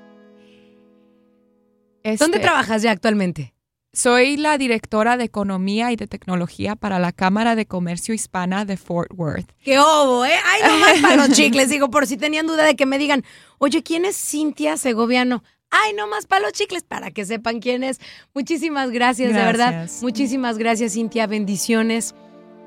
¿Dónde 2.03 2.13
Este, 2.38 2.39
trabajas 2.39 2.81
ya 2.81 2.91
actualmente? 2.91 3.53
Soy 3.91 4.38
la 4.38 4.60
directora 4.60 5.17
de 5.17 5.24
Economía 5.24 5.91
y 5.91 5.96
de 5.96 6.05
Tecnología 6.05 6.75
para 6.75 7.00
la 7.00 7.12
Cámara 7.12 7.55
de 7.55 7.65
Comercio 7.65 8.13
Hispana 8.13 8.63
de 8.63 8.77
Fort 8.77 9.12
Worth. 9.15 9.51
¡Qué 9.63 9.79
obo, 9.79 10.25
eh! 10.25 10.36
¡Ay, 10.46 10.62
nomás 10.62 11.00
para 11.01 11.15
los 11.15 11.29
chicles! 11.36 11.69
Digo, 11.69 11.89
por 11.89 12.05
si 12.05 12.15
tenían 12.15 12.46
duda 12.46 12.65
de 12.65 12.75
que 12.75 12.86
me 12.86 13.00
digan, 13.00 13.24
oye, 13.58 13.81
¿quién 13.81 14.05
es 14.05 14.15
Cintia 14.15 14.77
Segoviano? 14.77 15.43
¡Ay, 15.72 15.93
nomás 15.93 16.27
para 16.27 16.41
los 16.43 16.53
chicles! 16.53 16.84
Para 16.84 17.10
que 17.10 17.25
sepan 17.25 17.60
quién 17.60 17.84
es. 17.84 18.00
Muchísimas 18.36 18.91
gracias, 18.91 19.34
de 19.34 19.39
verdad. 19.39 19.89
Muchísimas 20.01 20.60
gracias, 20.60 20.93
Cintia. 20.93 21.25
Bendiciones. 21.25 22.13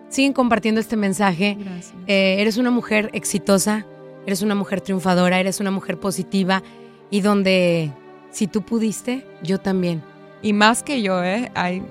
Siguen 0.08 0.32
compartiendo 0.32 0.80
este 0.80 0.96
mensaje. 0.96 1.56
Gracias. 1.58 1.94
Eh, 2.08 2.36
eres 2.40 2.56
una 2.56 2.72
mujer 2.72 3.10
exitosa, 3.12 3.86
eres 4.26 4.42
una 4.42 4.56
mujer 4.56 4.80
triunfadora, 4.80 5.38
eres 5.38 5.60
una 5.60 5.70
mujer 5.70 6.00
positiva 6.00 6.64
y 7.10 7.20
donde 7.20 7.92
si 8.32 8.48
tú 8.48 8.62
pudiste, 8.62 9.24
yo 9.44 9.58
también. 9.58 10.02
Y 10.42 10.52
más 10.52 10.82
que 10.82 11.02
yo, 11.02 11.22
¿eh? 11.22 11.50
Hay 11.54 11.82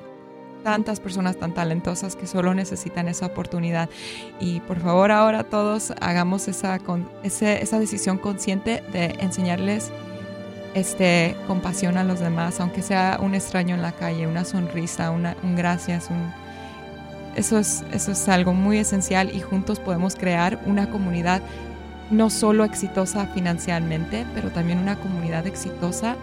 tantas 0.63 0.99
personas 0.99 1.37
tan 1.37 1.53
talentosas 1.53 2.15
que 2.15 2.27
solo 2.27 2.53
necesitan 2.53 3.07
esa 3.07 3.25
oportunidad. 3.27 3.89
Y 4.39 4.59
por 4.61 4.79
favor 4.79 5.11
ahora 5.11 5.43
todos 5.43 5.93
hagamos 6.01 6.47
esa, 6.47 6.77
con, 6.79 7.09
ese- 7.23 7.61
esa 7.63 7.79
decisión 7.79 8.17
consciente 8.17 8.83
de 8.91 9.15
enseñarles 9.19 9.89
este, 10.75 11.35
compasión 11.47 11.97
a 11.97 12.03
los 12.03 12.19
demás, 12.19 12.59
aunque 12.59 12.81
sea 12.81 13.19
un 13.21 13.35
extraño 13.35 13.75
en 13.75 13.81
la 13.81 13.91
calle, 13.91 14.27
una 14.27 14.45
sonrisa, 14.45 15.11
una, 15.11 15.35
un 15.43 15.55
gracias, 15.55 16.09
un, 16.09 16.31
eso, 17.35 17.57
es, 17.57 17.83
eso 17.91 18.11
es 18.11 18.29
algo 18.29 18.53
muy 18.53 18.77
esencial 18.77 19.33
y 19.35 19.39
juntos 19.41 19.79
podemos 19.79 20.15
crear 20.15 20.59
una 20.65 20.89
comunidad 20.89 21.41
no 22.09 22.29
solo 22.29 22.65
exitosa 22.65 23.25
financieramente, 23.27 24.25
pero 24.35 24.49
también 24.51 24.79
una 24.79 24.97
comunidad 24.97 25.47
exitosa 25.47 26.15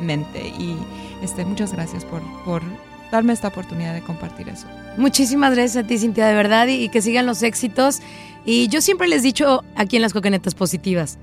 Y 0.00 0.76
este, 1.22 1.44
muchas 1.44 1.72
gracias 1.72 2.04
por, 2.04 2.22
por 2.44 2.62
darme 3.10 3.32
esta 3.32 3.48
oportunidad 3.48 3.94
de 3.94 4.02
compartir 4.02 4.48
eso. 4.48 4.66
Muchísimas 4.96 5.54
gracias 5.54 5.84
a 5.84 5.86
ti, 5.86 5.98
Cintia, 5.98 6.26
de 6.26 6.34
verdad, 6.34 6.66
y, 6.66 6.84
y 6.84 6.88
que 6.88 7.02
sigan 7.02 7.26
los 7.26 7.42
éxitos. 7.42 8.00
Y 8.44 8.68
yo 8.68 8.80
siempre 8.80 9.08
les 9.08 9.20
he 9.20 9.26
dicho 9.28 9.64
aquí 9.74 9.96
en 9.96 10.02
las 10.02 10.12
coquenetas 10.12 10.54
positivas, 10.54 11.18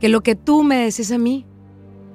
que 0.00 0.08
lo 0.08 0.22
que 0.22 0.34
tú 0.34 0.62
me 0.62 0.76
desees 0.76 1.12
a 1.12 1.18
mí, 1.18 1.46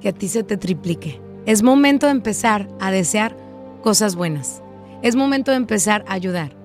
que 0.01 0.09
a 0.09 0.13
ti 0.13 0.27
se 0.27 0.43
te 0.43 0.57
triplique. 0.57 1.21
Es 1.45 1.63
momento 1.63 2.07
de 2.07 2.11
empezar 2.11 2.67
a 2.79 2.91
desear 2.91 3.35
cosas 3.81 4.15
buenas. 4.15 4.61
Es 5.01 5.15
momento 5.15 5.51
de 5.51 5.57
empezar 5.57 6.03
a 6.07 6.13
ayudar, 6.13 6.55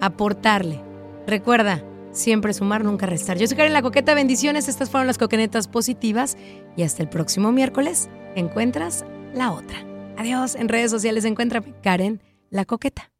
a 0.00 0.06
aportarle. 0.06 0.80
Recuerda, 1.26 1.84
siempre 2.12 2.52
sumar, 2.52 2.84
nunca 2.84 3.06
restar. 3.06 3.38
Yo 3.38 3.46
soy 3.46 3.56
Karen 3.56 3.72
La 3.72 3.82
Coqueta, 3.82 4.14
bendiciones. 4.14 4.68
Estas 4.68 4.90
fueron 4.90 5.06
las 5.06 5.18
coquenetas 5.18 5.68
positivas. 5.68 6.36
Y 6.76 6.82
hasta 6.82 7.02
el 7.02 7.08
próximo 7.08 7.52
miércoles 7.52 8.08
encuentras 8.36 9.04
la 9.34 9.52
otra. 9.52 9.84
Adiós. 10.16 10.54
En 10.54 10.68
redes 10.68 10.90
sociales 10.90 11.24
encuéntrame 11.24 11.74
Karen 11.82 12.22
La 12.50 12.64
Coqueta. 12.64 13.10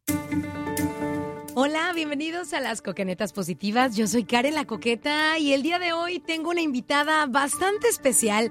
Hola, 1.54 1.92
bienvenidos 1.94 2.54
a 2.54 2.60
las 2.60 2.80
Coquenetas 2.80 3.34
Positivas. 3.34 3.94
Yo 3.94 4.06
soy 4.06 4.24
Karen 4.24 4.54
La 4.54 4.64
Coqueta 4.64 5.38
y 5.38 5.52
el 5.52 5.62
día 5.62 5.78
de 5.78 5.92
hoy 5.92 6.18
tengo 6.18 6.50
una 6.50 6.62
invitada 6.62 7.26
bastante 7.26 7.88
especial 7.88 8.50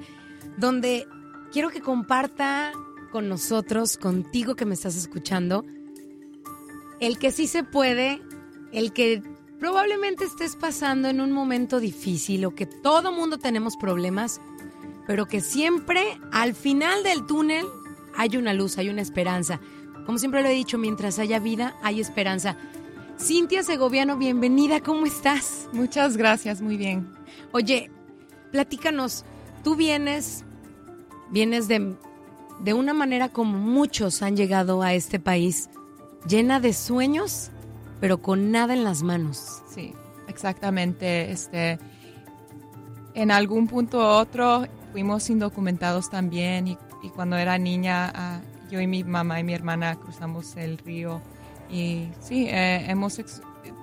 donde 0.58 1.08
quiero 1.52 1.70
que 1.70 1.82
comparta 1.82 2.72
con 3.12 3.28
nosotros, 3.28 3.98
contigo 3.98 4.56
que 4.56 4.66
me 4.66 4.76
estás 4.76 4.96
escuchando, 4.96 5.66
el 7.00 7.18
que 7.18 7.32
sí 7.32 7.48
se 7.48 7.64
puede, 7.64 8.22
el 8.72 8.94
que 8.94 9.24
probablemente 9.62 10.26
estés 10.26 10.56
pasando 10.56 11.08
en 11.08 11.22
un 11.22 11.32
momento 11.32 11.80
difícil 11.80 12.46
o 12.46 12.56
que 12.56 12.66
todo 12.66 13.12
mundo 13.12 13.38
tenemos 13.38 13.78
problemas, 13.78 14.42
pero 15.06 15.28
que 15.28 15.40
siempre 15.40 16.20
al 16.32 16.56
final 16.56 17.04
del 17.04 17.28
túnel 17.28 17.68
hay 18.18 18.38
una 18.38 18.56
luz, 18.56 18.80
hay 18.80 18.90
una 18.90 19.04
esperanza. 19.04 19.62
Como 20.08 20.18
siempre 20.18 20.42
lo 20.42 20.50
he 20.50 20.54
dicho, 20.54 20.80
mientras 20.80 21.20
haya 21.20 21.38
vida, 21.38 21.76
hay 21.84 22.02
esperanza. 22.02 22.58
Cintia 23.20 23.62
Segoviano, 23.62 24.18
bienvenida, 24.18 24.80
¿cómo 24.80 25.06
estás? 25.06 25.70
Muchas 25.74 26.18
gracias, 26.18 26.60
muy 26.60 26.76
bien. 26.76 27.08
Oye, 27.52 27.92
platícanos, 28.52 29.26
tú 29.64 29.76
vienes, 29.76 30.44
vienes 31.30 31.68
de, 31.68 31.96
de 32.62 32.74
una 32.74 32.94
manera 32.94 33.30
como 33.30 33.60
muchos 33.60 34.24
han 34.24 34.36
llegado 34.36 34.82
a 34.82 34.96
este 34.96 35.20
país, 35.20 35.70
llena 36.28 36.60
de 36.60 36.74
sueños, 36.74 37.52
pero 38.02 38.22
con 38.22 38.52
nada 38.52 38.74
en 38.74 38.84
las 38.84 39.04
manos. 39.04 39.64
Sí, 39.74 39.94
exactamente. 40.28 41.32
Este, 41.32 41.80
en 43.14 43.32
algún 43.32 43.68
punto 43.68 44.00
u 44.00 44.02
otro 44.02 44.68
fuimos 44.92 45.30
indocumentados 45.30 46.10
también 46.10 46.68
y, 46.68 46.78
y 47.02 47.10
cuando 47.10 47.38
era 47.38 47.58
niña 47.58 48.12
uh, 48.14 48.70
yo 48.72 48.82
y 48.82 48.88
mi 48.88 49.04
mamá 49.04 49.40
y 49.40 49.44
mi 49.44 49.54
hermana 49.54 49.96
cruzamos 49.96 50.58
el 50.58 50.78
río 50.78 51.22
y 51.70 52.10
sí, 52.20 52.48
eh, 52.50 52.86
hemos 52.90 53.22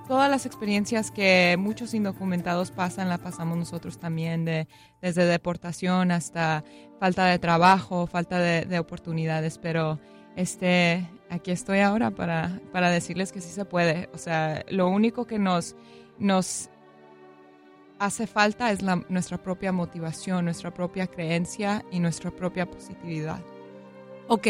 todas 0.07 0.31
las 0.31 0.47
experiencias 0.47 1.11
que 1.11 1.57
muchos 1.59 1.95
indocumentados 1.95 2.71
pasan, 2.71 3.09
la 3.09 3.19
pasamos 3.19 3.57
nosotros 3.57 3.99
también, 3.99 4.45
de, 4.45 4.67
desde 5.01 5.27
deportación 5.27 6.11
hasta 6.11 6.65
falta 6.99 7.27
de 7.27 7.39
trabajo, 7.39 8.07
falta 8.07 8.39
de, 8.39 8.63
de, 8.63 8.79
oportunidades, 8.79 9.59
pero 9.59 9.99
este, 10.37 11.07
aquí 11.31 11.51
estoy 11.51 11.81
ahora 11.81 12.11
para, 12.11 12.61
para 12.73 12.91
decirles 12.91 13.33
que 13.33 13.41
sí 13.41 13.51
se 13.51 13.65
puede. 13.65 14.09
O 14.13 14.19
sea, 14.19 14.65
lo 14.69 14.89
único 14.89 15.27
que 15.27 15.39
nos, 15.39 15.77
nos 16.19 16.71
hace 17.99 18.27
falta 18.27 18.71
es 18.71 18.83
la, 18.83 19.05
nuestra 19.09 19.39
propia 19.39 19.73
motivación, 19.73 20.45
nuestra 20.45 20.73
propia 20.73 21.07
creencia 21.07 21.85
y 21.91 22.01
nuestra 22.01 22.31
propia 22.31 22.67
positividad. 22.67 23.41
Ok, 24.29 24.49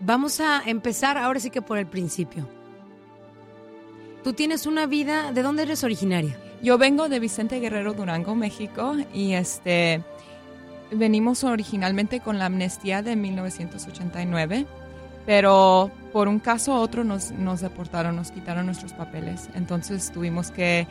vamos 0.00 0.40
a 0.40 0.62
empezar 0.64 1.18
ahora 1.18 1.40
sí 1.40 1.50
que 1.50 1.62
por 1.62 1.78
el 1.78 1.86
principio. 1.86 2.48
Tú 4.24 4.32
tienes 4.32 4.66
una 4.66 4.86
vida, 4.86 5.32
¿de 5.32 5.42
dónde 5.42 5.62
eres 5.62 5.84
originaria? 5.84 6.38
Yo 6.62 6.76
vengo 6.76 7.08
de 7.08 7.20
Vicente 7.20 7.60
Guerrero 7.60 7.92
Durango, 7.92 8.34
México, 8.34 8.96
y 9.14 9.34
este 9.34 10.02
venimos 10.90 11.44
originalmente 11.44 12.20
con 12.20 12.38
la 12.38 12.46
amnistía 12.46 13.02
de 13.02 13.14
1989, 13.14 14.66
pero 15.26 15.90
por 16.12 16.28
un 16.28 16.38
caso 16.38 16.72
u 16.72 16.76
otro 16.76 17.04
nos, 17.04 17.32
nos 17.32 17.60
deportaron, 17.60 18.16
nos 18.16 18.30
quitaron 18.30 18.66
nuestros 18.66 18.92
papeles. 18.92 19.48
Entonces 19.54 20.10
tuvimos 20.12 20.50
que 20.50 20.86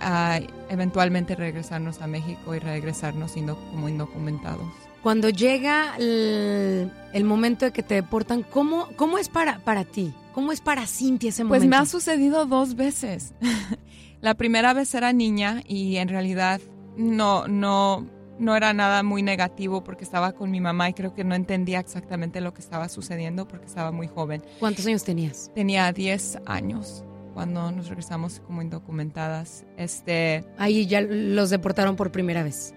uh, 0.00 0.44
eventualmente 0.70 1.34
regresarnos 1.34 2.00
a 2.00 2.06
México 2.06 2.54
y 2.54 2.58
regresarnos 2.58 3.36
indo 3.36 3.56
como 3.70 3.88
indocumentados. 3.88 4.68
Cuando 5.02 5.30
llega 5.30 5.96
el, 5.96 6.90
el, 7.12 7.24
momento 7.24 7.64
de 7.64 7.72
que 7.72 7.82
te 7.82 7.94
deportan, 7.94 8.42
¿cómo, 8.42 8.88
cómo 8.96 9.18
es 9.18 9.28
para, 9.28 9.60
para 9.60 9.84
ti? 9.84 10.12
¿Cómo 10.34 10.52
es 10.52 10.60
para 10.60 10.86
Cintia 10.86 11.30
ese 11.30 11.44
momento? 11.44 11.60
Pues 11.60 11.68
me 11.68 11.76
ha 11.76 11.86
sucedido 11.86 12.46
dos 12.46 12.74
veces. 12.74 13.32
la 14.20 14.34
primera 14.34 14.74
vez 14.74 14.92
era 14.94 15.12
niña 15.12 15.62
y 15.66 15.96
en 15.96 16.08
realidad 16.08 16.60
no, 16.96 17.46
no, 17.46 18.06
no 18.38 18.56
era 18.56 18.72
nada 18.72 19.02
muy 19.02 19.22
negativo 19.22 19.82
porque 19.84 20.04
estaba 20.04 20.32
con 20.32 20.50
mi 20.50 20.60
mamá 20.60 20.88
y 20.88 20.94
creo 20.94 21.14
que 21.14 21.24
no 21.24 21.34
entendía 21.34 21.80
exactamente 21.80 22.40
lo 22.40 22.54
que 22.54 22.60
estaba 22.60 22.88
sucediendo 22.88 23.46
porque 23.48 23.66
estaba 23.66 23.92
muy 23.92 24.06
joven. 24.06 24.42
¿Cuántos 24.58 24.86
años 24.86 25.04
tenías? 25.04 25.50
Tenía 25.54 25.92
10 25.92 26.40
años 26.46 27.04
cuando 27.34 27.70
nos 27.70 27.88
regresamos 27.88 28.40
como 28.40 28.62
indocumentadas. 28.62 29.64
Este, 29.76 30.44
Ahí 30.56 30.86
ya 30.86 31.00
los 31.00 31.50
deportaron 31.50 31.96
por 31.96 32.10
primera 32.10 32.42
vez. 32.42 32.74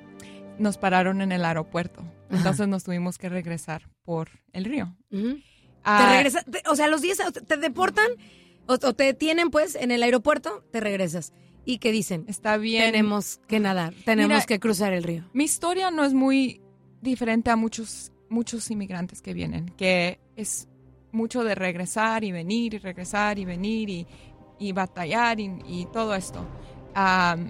Nos 0.60 0.78
pararon 0.78 1.22
en 1.22 1.32
el 1.32 1.46
aeropuerto. 1.46 2.04
Entonces 2.30 2.68
nos 2.68 2.84
tuvimos 2.84 3.18
que 3.18 3.30
regresar 3.30 3.90
por 4.04 4.30
el 4.54 4.66
río. 4.66 4.96
Uh 5.12 5.18
-huh. 5.18 5.44
Te 5.84 6.06
regresas, 6.16 6.46
te, 6.46 6.62
o 6.70 6.76
sea, 6.76 6.88
los 6.88 7.02
10 7.02 7.18
te 7.48 7.58
deportan 7.58 8.08
o, 8.68 8.74
o, 8.74 8.94
te 8.94 9.04
detienen 9.04 9.50
pues 9.50 9.76
en 9.76 9.92
el 9.92 10.04
aeropuerto, 10.04 10.64
te 10.72 10.80
regresas. 10.80 11.34
¿Y 11.66 11.78
qué 11.78 11.92
dicen? 11.92 12.26
Está 12.28 12.58
bien. 12.58 12.92
Tenemos 12.92 13.40
que 13.48 13.60
nadar, 13.60 13.94
tenemos 14.06 14.30
Mira, 14.30 14.46
que 14.46 14.60
cruzar 14.60 14.94
el 14.94 15.04
río. 15.04 15.24
Mi 15.34 15.44
historia 15.44 15.92
no 15.92 16.04
es 16.04 16.14
muy 16.14 16.62
diferente 17.02 17.50
a 17.50 17.56
muchos, 17.56 18.12
muchos 18.30 18.70
inmigrantes 18.72 19.22
que 19.22 19.34
vienen, 19.34 19.68
que 19.78 20.20
es 20.36 20.68
mucho 21.12 21.44
de 21.44 21.56
regresar 21.56 22.24
y 22.24 22.32
venir 22.32 22.74
y 22.74 22.78
regresar 22.78 23.38
y 23.38 23.46
venir 23.46 23.90
y, 23.90 24.08
y 24.60 24.72
batallar 24.72 25.40
y, 25.40 25.52
y, 25.68 25.88
todo 25.92 26.16
esto. 26.16 26.40
Um, 26.96 27.50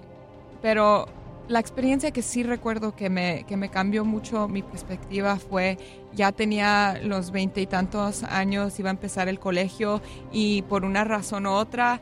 pero 0.60 1.06
la 1.48 1.60
experiencia 1.60 2.10
que 2.10 2.22
sí 2.22 2.42
recuerdo 2.42 2.94
que 2.94 3.10
me, 3.10 3.44
que 3.46 3.56
me 3.56 3.68
cambió 3.68 4.04
mucho 4.04 4.48
mi 4.48 4.62
perspectiva 4.62 5.36
fue, 5.36 5.78
ya 6.14 6.32
tenía 6.32 7.00
los 7.02 7.30
veinte 7.30 7.60
y 7.60 7.66
tantos 7.66 8.22
años, 8.24 8.78
iba 8.78 8.90
a 8.90 8.92
empezar 8.92 9.28
el 9.28 9.38
colegio 9.38 10.00
y 10.32 10.62
por 10.62 10.84
una 10.84 11.04
razón 11.04 11.46
u 11.46 11.50
otra 11.50 12.00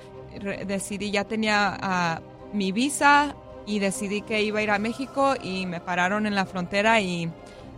decidí, 0.67 1.11
ya 1.11 1.25
tenía 1.25 2.21
uh, 2.23 2.57
mi 2.57 2.73
visa 2.73 3.35
y 3.67 3.79
decidí 3.79 4.23
que 4.23 4.43
iba 4.43 4.61
a 4.61 4.63
ir 4.63 4.71
a 4.71 4.79
México 4.79 5.35
y 5.43 5.67
me 5.67 5.81
pararon 5.81 6.27
en 6.27 6.35
la 6.35 6.47
frontera 6.47 7.01
y 7.01 7.31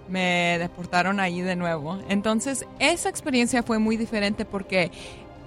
me 0.09 0.57
deportaron 0.59 1.21
allí 1.21 1.41
de 1.41 1.57
nuevo. 1.57 1.99
Entonces 2.09 2.67
esa 2.79 3.09
experiencia 3.09 3.63
fue 3.63 3.79
muy 3.79 3.97
diferente 3.97 4.45
porque 4.45 4.91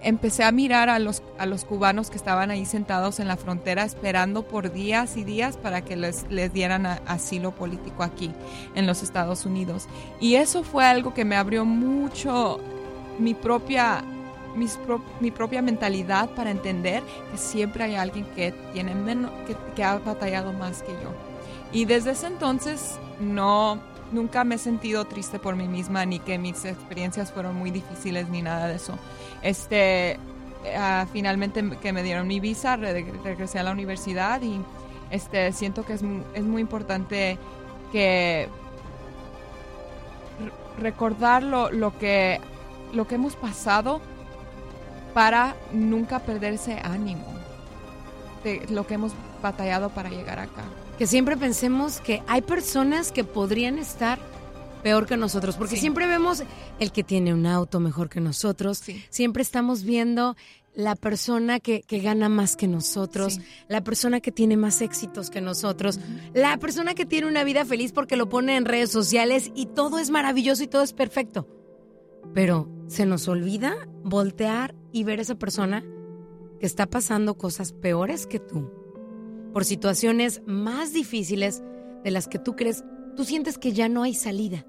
empecé 0.01 0.43
a 0.43 0.51
mirar 0.51 0.89
a 0.89 0.99
los, 0.99 1.23
a 1.39 1.45
los 1.47 1.65
cubanos 1.65 2.11
que 2.11 2.17
estaban 2.17 2.51
ahí 2.51 2.65
sentados 2.65 3.19
en 3.19 3.27
la 3.27 3.37
frontera 3.37 3.83
esperando 3.83 4.43
por 4.43 4.71
días 4.71 5.17
y 5.17 5.23
días 5.23 5.57
para 5.57 5.81
que 5.81 5.95
les, 5.95 6.29
les 6.29 6.53
dieran 6.53 6.85
asilo 6.85 7.51
político 7.51 8.03
aquí 8.03 8.31
en 8.75 8.85
los 8.85 9.01
Estados 9.01 9.45
Unidos. 9.45 9.87
Y 10.19 10.35
eso 10.35 10.63
fue 10.63 10.85
algo 10.85 11.13
que 11.13 11.25
me 11.25 11.35
abrió 11.35 11.65
mucho 11.65 12.59
mi 13.17 13.33
propia, 13.33 14.03
mis 14.55 14.77
pro, 14.77 15.01
mi 15.19 15.31
propia 15.31 15.61
mentalidad 15.61 16.29
para 16.29 16.51
entender 16.51 17.03
que 17.31 17.37
siempre 17.37 17.83
hay 17.83 17.95
alguien 17.95 18.25
que, 18.35 18.51
tiene 18.73 18.95
menos, 18.95 19.31
que, 19.75 19.83
ha 19.83 19.97
batallado 19.97 20.53
más 20.53 20.81
que 20.81 20.91
yo. 20.93 21.13
Y 21.71 21.85
desde 21.85 22.11
ese 22.11 22.27
entonces 22.27 22.97
no, 23.19 23.79
nunca 24.11 24.43
me 24.43 24.55
he 24.55 24.57
sentido 24.57 25.05
triste 25.05 25.39
por 25.39 25.55
mí 25.55 25.67
misma 25.67 26.05
ni 26.05 26.19
que 26.19 26.37
mis 26.37 26.63
experiencias 26.65 27.31
fueron 27.31 27.55
muy 27.55 27.71
difíciles 27.71 28.29
ni 28.29 28.41
nada 28.41 28.67
de 28.67 28.75
eso. 28.75 28.97
Este, 29.41 30.17
uh, 30.63 31.05
finalmente 31.11 31.63
que 31.81 31.91
me 31.91 32.03
dieron 32.03 32.27
mi 32.27 32.39
visa, 32.39 32.75
re 32.75 33.05
regresé 33.23 33.59
a 33.59 33.63
la 33.63 33.71
universidad 33.71 34.41
y 34.41 34.59
este, 35.11 35.51
siento 35.51 35.85
que 35.85 35.93
es, 35.93 36.01
es 36.33 36.43
muy 36.43 36.61
importante 36.61 37.37
que 37.91 38.47
recordar 40.79 41.43
lo, 41.43 41.71
lo, 41.71 41.97
que, 41.97 42.39
lo 42.93 43.07
que 43.07 43.15
hemos 43.15 43.35
pasado 43.35 44.01
para 45.15 45.55
nunca 45.71 46.19
perder 46.19 46.55
ese 46.55 46.77
ánimo 46.83 47.23
de 48.43 48.67
lo 48.69 48.85
que 48.85 48.95
hemos 48.95 49.13
batallado 49.41 49.89
para 49.89 50.09
llegar 50.09 50.39
acá. 50.39 50.65
Que 50.99 51.07
siempre 51.07 51.37
pensemos 51.37 52.01
que 52.01 52.21
hay 52.27 52.41
personas 52.41 53.13
que 53.13 53.23
podrían 53.23 53.79
estar 53.79 54.19
peor 54.83 55.05
que 55.05 55.15
nosotros, 55.15 55.55
porque 55.55 55.77
siempre 55.77 56.05
vemos 56.05 56.43
el 56.81 56.91
que 56.91 57.05
tiene 57.05 57.33
un 57.33 57.45
auto 57.45 57.79
mejor 57.79 58.09
que 58.09 58.19
nosotros, 58.19 58.83
siempre 59.09 59.41
estamos 59.41 59.83
viendo 59.83 60.35
la 60.75 60.97
persona 60.97 61.61
que, 61.61 61.81
que 61.81 61.99
gana 61.99 62.27
más 62.27 62.57
que 62.57 62.67
nosotros, 62.67 63.39
la 63.69 63.85
persona 63.85 64.19
que 64.19 64.33
tiene 64.33 64.57
más 64.57 64.81
éxitos 64.81 65.29
que 65.29 65.39
nosotros, 65.39 65.97
la 66.33 66.57
persona 66.57 66.93
que 66.93 67.05
tiene 67.05 67.27
una 67.27 67.45
vida 67.45 67.63
feliz 67.63 67.93
porque 67.93 68.17
lo 68.17 68.27
pone 68.27 68.57
en 68.57 68.65
redes 68.65 68.91
sociales 68.91 69.49
y 69.55 69.67
todo 69.67 69.97
es 69.97 70.09
maravilloso 70.09 70.61
y 70.63 70.67
todo 70.67 70.83
es 70.83 70.91
perfecto. 70.91 71.47
Pero 72.33 72.69
se 72.87 73.05
nos 73.05 73.29
olvida 73.29 73.87
voltear 74.03 74.75
y 74.95 75.03
ver 75.03 75.19
a 75.19 75.23
esa 75.23 75.35
persona 75.35 75.83
que 76.57 76.65
está 76.65 76.85
pasando 76.85 77.37
cosas 77.37 77.73
peores 77.73 78.25
que 78.27 78.39
tú, 78.39 78.71
por 79.51 79.65
situaciones 79.65 80.41
más 80.45 80.93
difíciles 80.93 81.61
de 82.05 82.11
las 82.11 82.29
que 82.29 82.39
tú 82.39 82.55
crees, 82.55 82.85
tú 83.17 83.25
sientes 83.25 83.57
que 83.57 83.73
ya 83.73 83.89
no 83.89 84.03
hay 84.03 84.13
salida. 84.13 84.65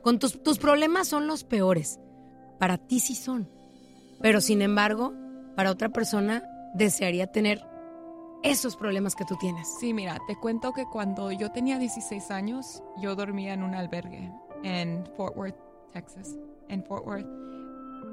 Con 0.00 0.18
tus, 0.18 0.42
tus 0.42 0.58
problemas 0.58 1.08
son 1.08 1.26
los 1.26 1.44
peores. 1.44 2.00
Para 2.58 2.78
ti 2.78 3.00
sí 3.00 3.14
son. 3.14 3.50
Pero 4.22 4.40
sin 4.40 4.62
embargo, 4.62 5.12
para 5.56 5.70
otra 5.70 5.90
persona 5.90 6.42
desearía 6.72 7.26
tener 7.26 7.60
esos 8.42 8.78
problemas 8.78 9.14
que 9.14 9.26
tú 9.26 9.36
tienes. 9.38 9.68
Sí, 9.78 9.92
mira, 9.92 10.18
te 10.26 10.36
cuento 10.36 10.72
que 10.72 10.86
cuando 10.86 11.30
yo 11.32 11.52
tenía 11.52 11.78
16 11.78 12.30
años, 12.30 12.82
yo 13.02 13.14
dormía 13.14 13.52
en 13.52 13.62
un 13.62 13.74
albergue 13.74 14.32
en 14.62 15.04
Fort 15.18 15.36
Worth, 15.36 15.58
Texas, 15.92 16.34
en 16.70 16.82
Fort 16.82 17.06
Worth, 17.06 17.26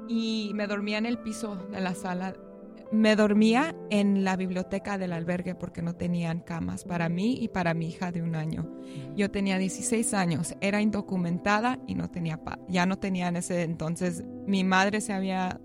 y 0.08 0.52
me 0.54 0.66
dormía 0.66 0.98
en 0.98 1.06
el 1.06 1.18
piso 1.18 1.56
de 1.70 1.80
la 1.80 1.94
sala 1.94 2.34
me 2.94 3.16
dormía 3.16 3.74
en 3.90 4.24
la 4.24 4.36
biblioteca 4.36 4.98
del 4.98 5.12
albergue 5.12 5.54
porque 5.54 5.82
no 5.82 5.94
tenían 5.96 6.40
camas 6.40 6.84
para 6.84 7.08
mí 7.08 7.36
y 7.40 7.48
para 7.48 7.74
mi 7.74 7.88
hija 7.88 8.12
de 8.12 8.22
un 8.22 8.36
año. 8.36 8.70
Yo 9.16 9.30
tenía 9.30 9.58
16 9.58 10.14
años, 10.14 10.54
era 10.60 10.80
indocumentada 10.80 11.80
y 11.88 11.96
no 11.96 12.08
tenía 12.10 12.40
ya 12.68 12.86
no 12.86 12.98
tenía 12.98 13.28
en 13.28 13.36
ese 13.36 13.62
entonces 13.62 14.24
mi 14.46 14.62
madre 14.62 15.00
se 15.00 15.12
había 15.12 15.60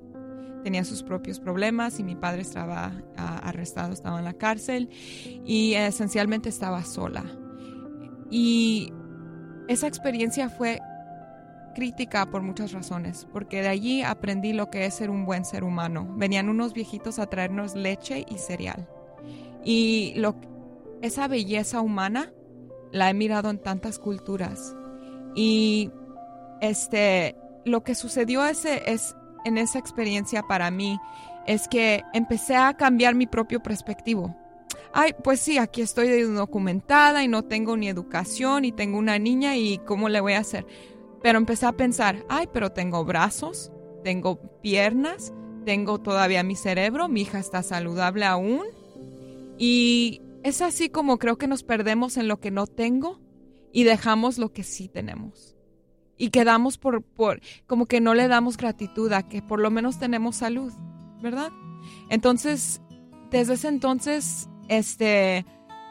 tenía 0.63 0.84
sus 0.84 1.04
propios 1.04 1.39
problemas 1.39 1.99
y 1.99 2.04
mi 2.04 2.15
padre 2.15 2.41
estaba 2.41 2.91
ah, 3.15 3.38
arrestado, 3.43 3.93
estaba 3.93 4.19
en 4.19 4.25
la 4.25 4.34
cárcel 4.34 4.89
y 5.45 5.73
esencialmente 5.75 6.49
estaba 6.49 6.84
sola. 6.84 7.23
Y 8.32 8.91
esa 9.67 9.88
experiencia 9.88 10.49
fue 10.49 10.80
por 12.32 12.42
muchas 12.42 12.72
razones, 12.72 13.28
porque 13.32 13.62
de 13.62 13.68
allí 13.68 14.02
aprendí 14.02 14.54
lo 14.54 14.70
que 14.70 14.86
es 14.86 14.94
ser 14.94 15.10
un 15.10 15.26
buen 15.26 15.46
ser 15.46 15.63
humano. 15.63 16.13
Venían 16.18 16.50
unos 16.50 16.74
viejitos 16.74 17.20
a 17.20 17.28
traernos 17.28 17.76
leche 17.76 18.26
y 18.30 18.38
cereal. 18.38 18.88
Y 19.63 20.13
lo, 20.15 20.36
esa 21.02 21.28
belleza 21.28 21.82
humana 21.82 22.32
la 22.92 23.10
he 23.10 23.13
mirado 23.13 23.50
en 23.50 23.60
tantas 23.60 24.00
culturas. 24.00 24.76
Y 25.36 25.92
este, 26.62 27.36
lo 27.65 27.84
que 27.84 27.96
sucedió 27.96 28.46
ese, 28.46 28.84
es, 28.92 29.15
en 29.46 29.58
esa 29.58 29.80
experiencia 29.80 30.44
para 30.44 30.72
mí 30.72 31.00
es 31.48 31.68
que 31.68 32.04
empecé 32.13 32.56
a 32.56 32.74
cambiar 32.76 33.15
mi 33.15 33.28
propio 33.28 33.62
perspectivo. 33.62 34.36
Ay, 34.92 35.13
pues 35.24 35.39
sí, 35.39 35.58
aquí 35.58 35.82
estoy 35.82 36.22
documentada 36.24 37.24
y 37.24 37.28
no 37.28 37.44
tengo 37.44 37.78
ni 37.78 37.88
educación 37.88 38.65
y 38.65 38.72
tengo 38.72 38.98
una 38.98 39.20
niña 39.20 39.56
y 39.56 39.78
¿cómo 39.80 40.10
le 40.10 40.20
voy 40.20 40.34
a 40.34 40.39
hacer? 40.39 40.65
Pero 41.21 41.38
empecé 41.38 41.65
a 41.65 41.73
pensar, 41.73 42.25
ay, 42.29 42.47
pero 42.51 42.71
tengo 42.71 43.03
brazos, 43.03 43.71
tengo 44.03 44.39
piernas, 44.62 45.34
tengo 45.65 45.99
todavía 45.99 46.43
mi 46.43 46.55
cerebro, 46.55 47.10
mi 47.10 47.21
hija 47.21 47.39
está 47.39 47.63
saludable 47.63 48.25
aún. 48.25 48.63
Y 49.58 50.21
es 50.43 50.62
así 50.62 50.89
como 50.89 51.19
creo 51.19 51.38
que 51.38 51.47
nos 51.47 51.63
perdemos 51.63 52.17
en 52.17 52.27
lo 52.27 52.39
que 52.39 52.51
no 52.51 52.67
tengo 52.67 53.19
y 53.71 53.84
dejamos 53.84 54.38
lo 54.38 54.51
que 54.51 54.63
sí 54.63 54.88
tenemos. 54.88 55.55
Y 56.17 56.29
quedamos 56.29 56.77
por, 56.77 57.03
por, 57.03 57.41
como 57.65 57.86
que 57.86 58.01
no 58.01 58.13
le 58.13 58.27
damos 58.27 58.58
gratitud 58.58 59.12
a 59.13 59.27
que 59.27 59.41
por 59.41 59.60
lo 59.60 59.71
menos 59.71 59.99
tenemos 59.99 60.38
salud, 60.38 60.73
¿verdad? 61.21 61.51
Entonces, 62.10 62.82
desde 63.32 63.53
ese 63.53 63.67
entonces, 63.67 64.49
este, 64.67 65.45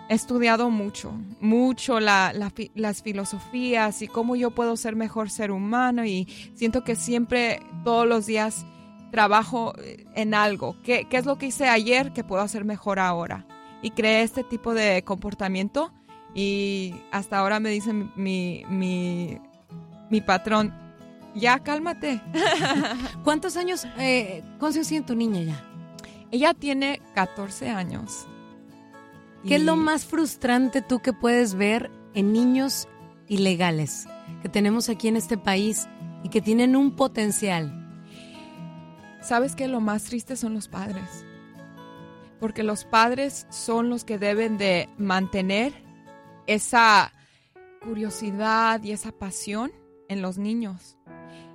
he 0.09 0.15
estudiado 0.15 0.71
mucho, 0.71 1.13
mucho 1.41 2.01
las 2.01 3.03
filosofías 3.03 4.03
y 4.03 4.09
cómo 4.09 4.37
yo 4.37 4.51
puedo 4.51 4.77
ser 4.77 4.97
mejor 4.97 5.31
ser 5.31 5.51
humano 5.51 6.05
y 6.05 6.27
siento 6.55 6.83
que 6.83 6.97
siempre, 6.97 7.61
todos 7.85 8.07
los 8.07 8.27
días, 8.27 8.65
trabajo 9.11 9.75
eh, 9.79 10.07
en 10.15 10.35
algo. 10.35 10.77
¿Qué, 10.83 11.07
es 11.11 11.27
lo 11.27 11.37
que 11.39 11.47
hice 11.47 11.69
ayer 11.69 12.13
que 12.13 12.25
puedo 12.25 12.43
hacer 12.43 12.65
mejor 12.65 12.99
ahora? 12.99 13.47
Y 13.83 13.91
creé 13.91 14.23
este 14.23 14.45
tipo 14.45 14.75
de 14.75 15.03
comportamiento 15.05 15.93
y 16.35 16.95
hasta 17.11 17.39
ahora 17.39 17.61
me 17.61 17.71
dice 17.71 17.93
mi, 17.93 18.65
mi, 18.69 19.39
mi 20.11 20.21
patrón, 20.21 20.75
ya 21.35 21.59
cálmate. 21.61 22.21
¿Cuántos 23.25 23.57
años, 23.57 23.87
eh, 23.99 24.43
años 24.61 24.89
tiene 24.89 25.07
tu 25.07 25.15
niña 25.15 25.43
ya? 25.43 25.65
Ella 26.31 26.55
tiene 26.55 27.01
14 27.15 27.71
años. 27.71 28.27
¿Qué 29.47 29.57
es 29.57 29.63
lo 29.63 29.77
más 29.77 30.05
frustrante 30.05 30.83
tú 30.83 30.99
que 30.99 31.13
puedes 31.13 31.55
ver 31.55 31.91
en 32.15 32.33
niños 32.33 32.89
ilegales 33.29 34.07
que 34.43 34.49
tenemos 34.49 34.89
aquí 34.89 35.09
en 35.09 35.17
este 35.17 35.39
país 35.39 35.89
y 36.25 36.29
que 36.29 36.41
tienen 36.41 36.75
un 36.75 36.97
potencial? 36.97 37.73
¿Sabes 39.21 39.55
que 39.55 39.69
lo 39.69 39.81
más 39.81 40.05
triste 40.05 40.37
son 40.37 40.55
los 40.55 40.69
padres? 40.69 41.25
Porque 42.41 42.63
los 42.63 42.85
padres 42.85 43.47
son 43.51 43.91
los 43.91 44.05
que 44.05 44.19
deben 44.19 44.59
de 44.59 44.89
mantener 44.99 45.73
esa 46.47 47.13
curiosidad 47.83 48.83
y 48.83 48.93
esa 48.93 49.13
pasión 49.13 49.71
en 50.09 50.21
los 50.21 50.39
niños. 50.39 50.97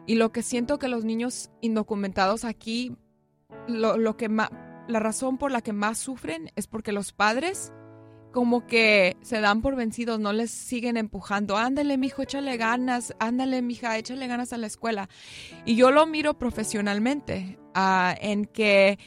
Y 0.05 0.15
lo 0.15 0.31
que 0.31 0.41
siento 0.41 0.79
que 0.79 0.87
los 0.87 1.03
niños 1.05 1.49
indocumentados 1.61 2.43
aquí, 2.43 2.95
lo, 3.67 3.97
lo 3.97 4.17
que 4.17 4.29
más 4.29 4.49
la 4.87 4.99
razón 4.99 5.37
por 5.37 5.51
la 5.51 5.61
que 5.61 5.73
más 5.73 5.97
sufren 5.97 6.51
es 6.55 6.67
porque 6.67 6.91
los 6.91 7.13
padres 7.13 7.71
como 8.33 8.65
que 8.65 9.15
se 9.21 9.39
dan 9.39 9.61
por 9.61 9.75
vencidos, 9.75 10.19
no 10.19 10.33
les 10.33 10.51
siguen 10.51 10.97
empujando. 10.97 11.55
Ándale, 11.55 11.97
mijo, 11.97 12.23
échale 12.23 12.57
ganas. 12.57 13.13
Ándale, 13.19 13.61
mija, 13.61 13.97
échale 13.97 14.27
ganas 14.27 14.51
a 14.51 14.57
la 14.57 14.67
escuela. 14.67 15.07
Y 15.65 15.75
yo 15.75 15.91
lo 15.91 16.05
miro 16.07 16.33
profesionalmente, 16.33 17.59
uh, 17.75 18.17
en 18.19 18.45
que 18.45 18.97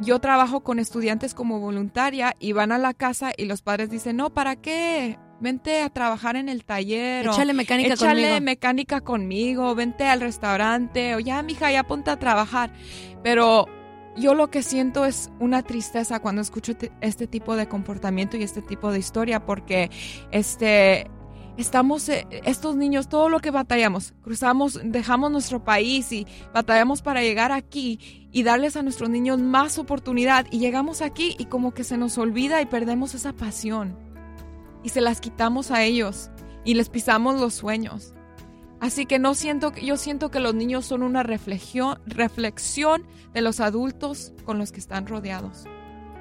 yo 0.00 0.18
trabajo 0.20 0.62
con 0.62 0.78
estudiantes 0.78 1.34
como 1.34 1.60
voluntaria 1.60 2.34
y 2.40 2.52
van 2.52 2.72
a 2.72 2.78
la 2.78 2.94
casa 2.94 3.32
y 3.36 3.44
los 3.44 3.62
padres 3.62 3.90
dicen, 3.90 4.16
no, 4.16 4.30
¿para 4.30 4.56
qué? 4.56 5.18
Vente 5.38 5.82
a 5.82 5.90
trabajar 5.90 6.36
en 6.36 6.48
el 6.48 6.64
taller. 6.64 7.26
Échale 7.26 7.52
mecánica 7.52 7.94
échale 7.94 8.22
conmigo. 8.22 8.40
mecánica 8.40 9.00
conmigo. 9.02 9.74
Vente 9.74 10.06
al 10.06 10.20
restaurante. 10.20 11.14
O 11.14 11.20
ya, 11.20 11.42
mija, 11.42 11.70
ya 11.70 11.82
ponte 11.82 12.10
a 12.10 12.18
trabajar. 12.18 12.72
Pero 13.22 13.66
yo 14.16 14.34
lo 14.34 14.50
que 14.50 14.62
siento 14.62 15.04
es 15.04 15.30
una 15.40 15.62
tristeza 15.62 16.20
cuando 16.20 16.42
escucho 16.42 16.72
este 17.00 17.26
tipo 17.26 17.56
de 17.56 17.68
comportamiento 17.68 18.36
y 18.36 18.42
este 18.42 18.62
tipo 18.62 18.92
de 18.92 18.98
historia 18.98 19.44
porque 19.44 19.90
este 20.30 21.10
estamos 21.56 22.08
eh, 22.08 22.26
estos 22.44 22.76
niños 22.76 23.08
todo 23.08 23.28
lo 23.28 23.40
que 23.40 23.50
batallamos 23.50 24.14
cruzamos 24.22 24.80
dejamos 24.82 25.30
nuestro 25.30 25.62
país 25.64 26.10
y 26.12 26.26
batallamos 26.54 27.02
para 27.02 27.20
llegar 27.20 27.52
aquí 27.52 28.22
y 28.32 28.42
darles 28.42 28.76
a 28.76 28.82
nuestros 28.82 29.10
niños 29.10 29.38
más 29.40 29.78
oportunidad 29.78 30.46
y 30.50 30.58
llegamos 30.58 31.02
aquí 31.02 31.36
y 31.38 31.44
como 31.44 31.72
que 31.72 31.84
se 31.84 31.98
nos 31.98 32.16
olvida 32.16 32.62
y 32.62 32.66
perdemos 32.66 33.14
esa 33.14 33.34
pasión. 33.34 33.96
Y 34.82 34.88
se 34.88 35.02
las 35.02 35.20
quitamos 35.20 35.70
a 35.70 35.84
ellos 35.84 36.30
y 36.64 36.74
les 36.74 36.88
pisamos 36.88 37.38
los 37.38 37.54
sueños 37.54 38.14
Así 38.82 39.06
que 39.06 39.20
no 39.20 39.36
siento, 39.36 39.72
yo 39.76 39.96
siento 39.96 40.32
que 40.32 40.40
los 40.40 40.56
niños 40.56 40.84
son 40.84 41.04
una 41.04 41.22
reflexión, 41.22 42.00
reflexión 42.04 43.06
de 43.32 43.40
los 43.40 43.60
adultos 43.60 44.32
con 44.44 44.58
los 44.58 44.72
que 44.72 44.80
están 44.80 45.06
rodeados. 45.06 45.66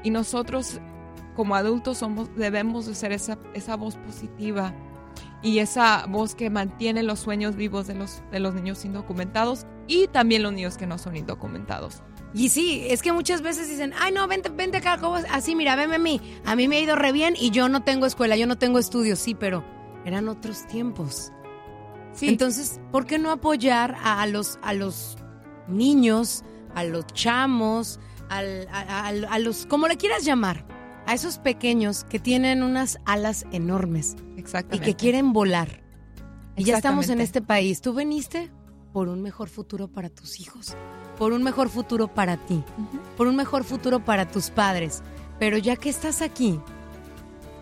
Y 0.03 0.11
nosotros 0.11 0.79
como 1.35 1.55
adultos 1.55 1.97
somos, 1.97 2.29
debemos 2.35 2.85
de 2.85 2.93
ser 2.93 3.13
esa, 3.13 3.39
esa 3.55 3.75
voz 3.75 3.95
positiva 3.95 4.75
y 5.41 5.57
esa 5.57 6.05
voz 6.05 6.35
que 6.35 6.51
mantiene 6.51 7.01
los 7.01 7.17
sueños 7.17 7.55
vivos 7.55 7.87
de 7.87 7.95
los, 7.95 8.21
de 8.31 8.39
los 8.39 8.53
niños 8.53 8.85
indocumentados 8.85 9.65
y 9.87 10.07
también 10.09 10.43
los 10.43 10.53
niños 10.53 10.77
que 10.77 10.85
no 10.85 10.99
son 10.99 11.15
indocumentados. 11.15 12.03
Y 12.31 12.49
sí, 12.49 12.85
es 12.87 13.01
que 13.01 13.11
muchas 13.11 13.41
veces 13.41 13.69
dicen, 13.69 13.91
ay 13.99 14.11
no, 14.11 14.27
vente, 14.27 14.49
vente 14.49 14.77
acá, 14.77 14.99
así, 15.31 15.55
mira, 15.55 15.75
venme 15.75 15.95
a 15.95 15.99
mí. 15.99 16.21
A 16.45 16.55
mí 16.55 16.67
me 16.67 16.77
ha 16.77 16.81
ido 16.81 16.95
re 16.95 17.11
bien 17.11 17.33
y 17.35 17.49
yo 17.49 17.69
no 17.69 17.81
tengo 17.81 18.05
escuela, 18.05 18.35
yo 18.35 18.45
no 18.45 18.59
tengo 18.59 18.77
estudios, 18.77 19.17
sí, 19.17 19.33
pero 19.33 19.63
eran 20.05 20.29
otros 20.29 20.67
tiempos. 20.67 21.31
Entonces, 22.19 22.79
¿por 22.91 23.05
qué 23.05 23.17
no 23.17 23.31
apoyar 23.31 23.95
a, 24.03 24.25
los, 24.27 24.59
a 24.61 24.73
los 24.73 25.17
niños, 25.67 26.43
a 26.75 26.83
los 26.83 27.05
chamos, 27.07 27.99
a, 28.29 29.39
los, 29.39 29.65
como 29.65 29.87
le 29.87 29.97
quieras 29.97 30.23
llamar, 30.23 30.65
a 31.07 31.13
esos 31.13 31.39
pequeños 31.39 32.03
que 32.03 32.19
tienen 32.19 32.63
unas 32.63 32.99
alas 33.05 33.45
enormes 33.51 34.15
y 34.71 34.79
que 34.79 34.95
quieren 34.95 35.33
volar? 35.33 35.83
Y 36.55 36.63
ya 36.63 36.75
estamos 36.75 37.09
en 37.09 37.21
este 37.21 37.41
país. 37.41 37.81
Tú 37.81 37.93
veniste 37.93 38.51
por 38.93 39.07
un 39.07 39.21
mejor 39.21 39.49
futuro 39.49 39.87
para 39.87 40.09
tus 40.09 40.39
hijos, 40.39 40.75
por 41.17 41.31
un 41.31 41.43
mejor 41.43 41.69
futuro 41.69 42.13
para 42.13 42.37
ti, 42.37 42.63
por 43.17 43.27
un 43.27 43.35
mejor 43.35 43.63
futuro 43.63 44.03
para 44.03 44.27
tus 44.27 44.49
padres. 44.49 45.01
Pero 45.39 45.57
ya 45.57 45.75
que 45.75 45.89
estás 45.89 46.21
aquí, 46.21 46.59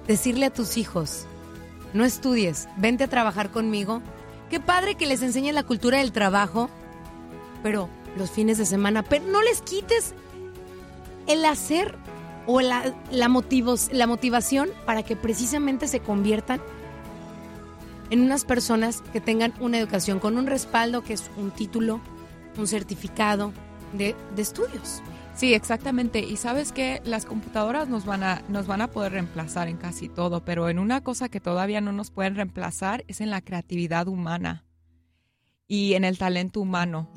decirle 0.08 0.48
a 0.48 0.54
tus 0.54 0.76
hijos, 0.76 1.26
no 1.94 2.04
estudies, 2.04 2.68
vente 2.78 3.04
a 3.04 3.08
trabajar 3.08 3.52
conmigo 3.52 4.02
Qué 4.50 4.60
padre 4.60 4.96
que 4.96 5.06
les 5.06 5.22
enseñes 5.22 5.54
la 5.54 5.64
cultura 5.64 6.00
del 6.00 6.12
trabajo, 6.12 6.70
pero 7.62 7.90
los 8.18 8.32
fines 8.32 8.58
de 8.58 8.66
semana, 8.66 9.04
pero 9.04 9.26
no 9.26 9.42
les 9.44 9.62
quites 9.62 10.14
el 11.28 11.46
hacer 11.46 11.96
o 12.48 12.62
la, 12.62 12.96
la, 13.12 13.30
motivos, 13.30 13.90
la 13.92 14.08
motivación 14.08 14.70
para 14.86 15.04
que 15.04 15.16
precisamente 15.16 15.88
se 15.88 16.00
conviertan 16.00 16.62
en 18.10 18.22
unas 18.22 18.44
personas 18.44 19.02
que 19.14 19.22
tengan 19.22 19.54
una 19.60 19.78
educación 19.78 20.20
con 20.20 20.36
un 20.36 20.48
respaldo 20.48 21.04
que 21.04 21.14
es 21.14 21.30
un 21.38 21.52
título, 21.52 22.02
un 22.58 22.68
certificado 22.68 23.54
de, 23.94 24.16
de 24.36 24.42
estudios. 24.42 25.04
Sí, 25.40 25.54
exactamente. 25.54 26.20
Y 26.20 26.36
sabes 26.36 26.74
que 26.74 27.02
las 27.06 27.26
computadoras 27.26 27.88
nos 27.88 28.06
van, 28.06 28.24
a, 28.24 28.42
nos 28.50 28.68
van 28.68 28.82
a 28.82 28.90
poder 28.90 29.14
reemplazar 29.14 29.70
en 29.70 29.78
casi 29.78 30.10
todo, 30.10 30.44
pero 30.44 30.68
en 30.68 30.80
una 30.80 31.02
cosa 31.02 31.30
que 31.30 31.40
todavía 31.40 31.80
no 31.80 31.94
nos 31.94 32.12
pueden 32.12 32.36
reemplazar 32.36 33.06
es 33.08 33.22
en 33.22 33.30
la 33.30 33.40
creatividad 33.40 34.10
humana 34.10 34.66
y 35.66 35.94
en 35.94 36.04
el 36.04 36.18
talento 36.18 36.60
humano. 36.60 37.10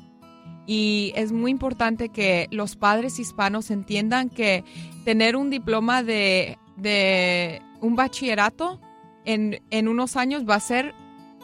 Y 0.65 1.11
es 1.17 1.33
muy 1.33 1.51
importante 1.51 2.07
que 2.07 2.47
los 2.49 2.77
padres 2.77 3.19
hispanos 3.19 3.69
entiendan 3.71 4.29
que 4.29 4.63
tener 5.03 5.35
un 5.35 5.49
diploma 5.49 6.01
de, 6.01 6.57
de 6.77 7.61
un 7.81 7.97
bachillerato 7.97 8.79
en, 9.25 9.61
en 9.69 9.89
unos 9.89 10.15
años 10.15 10.45
va 10.49 10.55
a 10.55 10.61
ser 10.61 10.95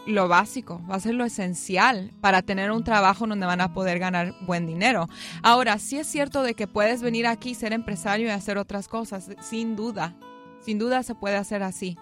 lo 0.10 0.28
básico, 0.28 0.82
va 0.90 0.96
a 0.96 1.00
ser 1.00 1.16
lo 1.16 1.26
esencial 1.26 2.12
para 2.22 2.42
tener 2.42 2.72
un 2.72 2.84
trabajo 2.84 3.28
donde 3.28 3.46
van 3.46 3.62
a 3.62 3.74
poder 3.74 4.00
ganar 4.00 4.34
buen 4.42 4.66
dinero. 4.66 5.08
Ahora, 5.44 5.78
sí 5.80 5.98
es 5.98 6.08
cierto 6.08 6.44
de 6.44 6.54
que 6.54 6.68
puedes 6.68 7.02
venir 7.02 7.28
aquí, 7.28 7.56
ser 7.56 7.74
empresario 7.74 8.28
y 8.28 8.32
hacer 8.32 8.58
otras 8.58 8.88
cosas, 8.88 9.30
sin 9.42 9.76
duda, 9.76 10.16
sin 10.62 10.80
duda 10.80 11.04
se 11.04 11.16
puede 11.16 11.36
hacer 11.36 11.64
así. 11.64 11.98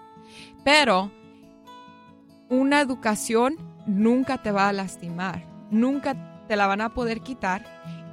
Pero 0.64 1.10
una 2.48 2.80
educación 2.80 3.56
nunca 3.86 4.42
te 4.42 4.50
va 4.50 4.68
a 4.68 4.72
lastimar, 4.72 5.44
nunca 5.70 6.46
te 6.48 6.56
la 6.56 6.66
van 6.66 6.80
a 6.80 6.94
poder 6.94 7.20
quitar 7.20 7.64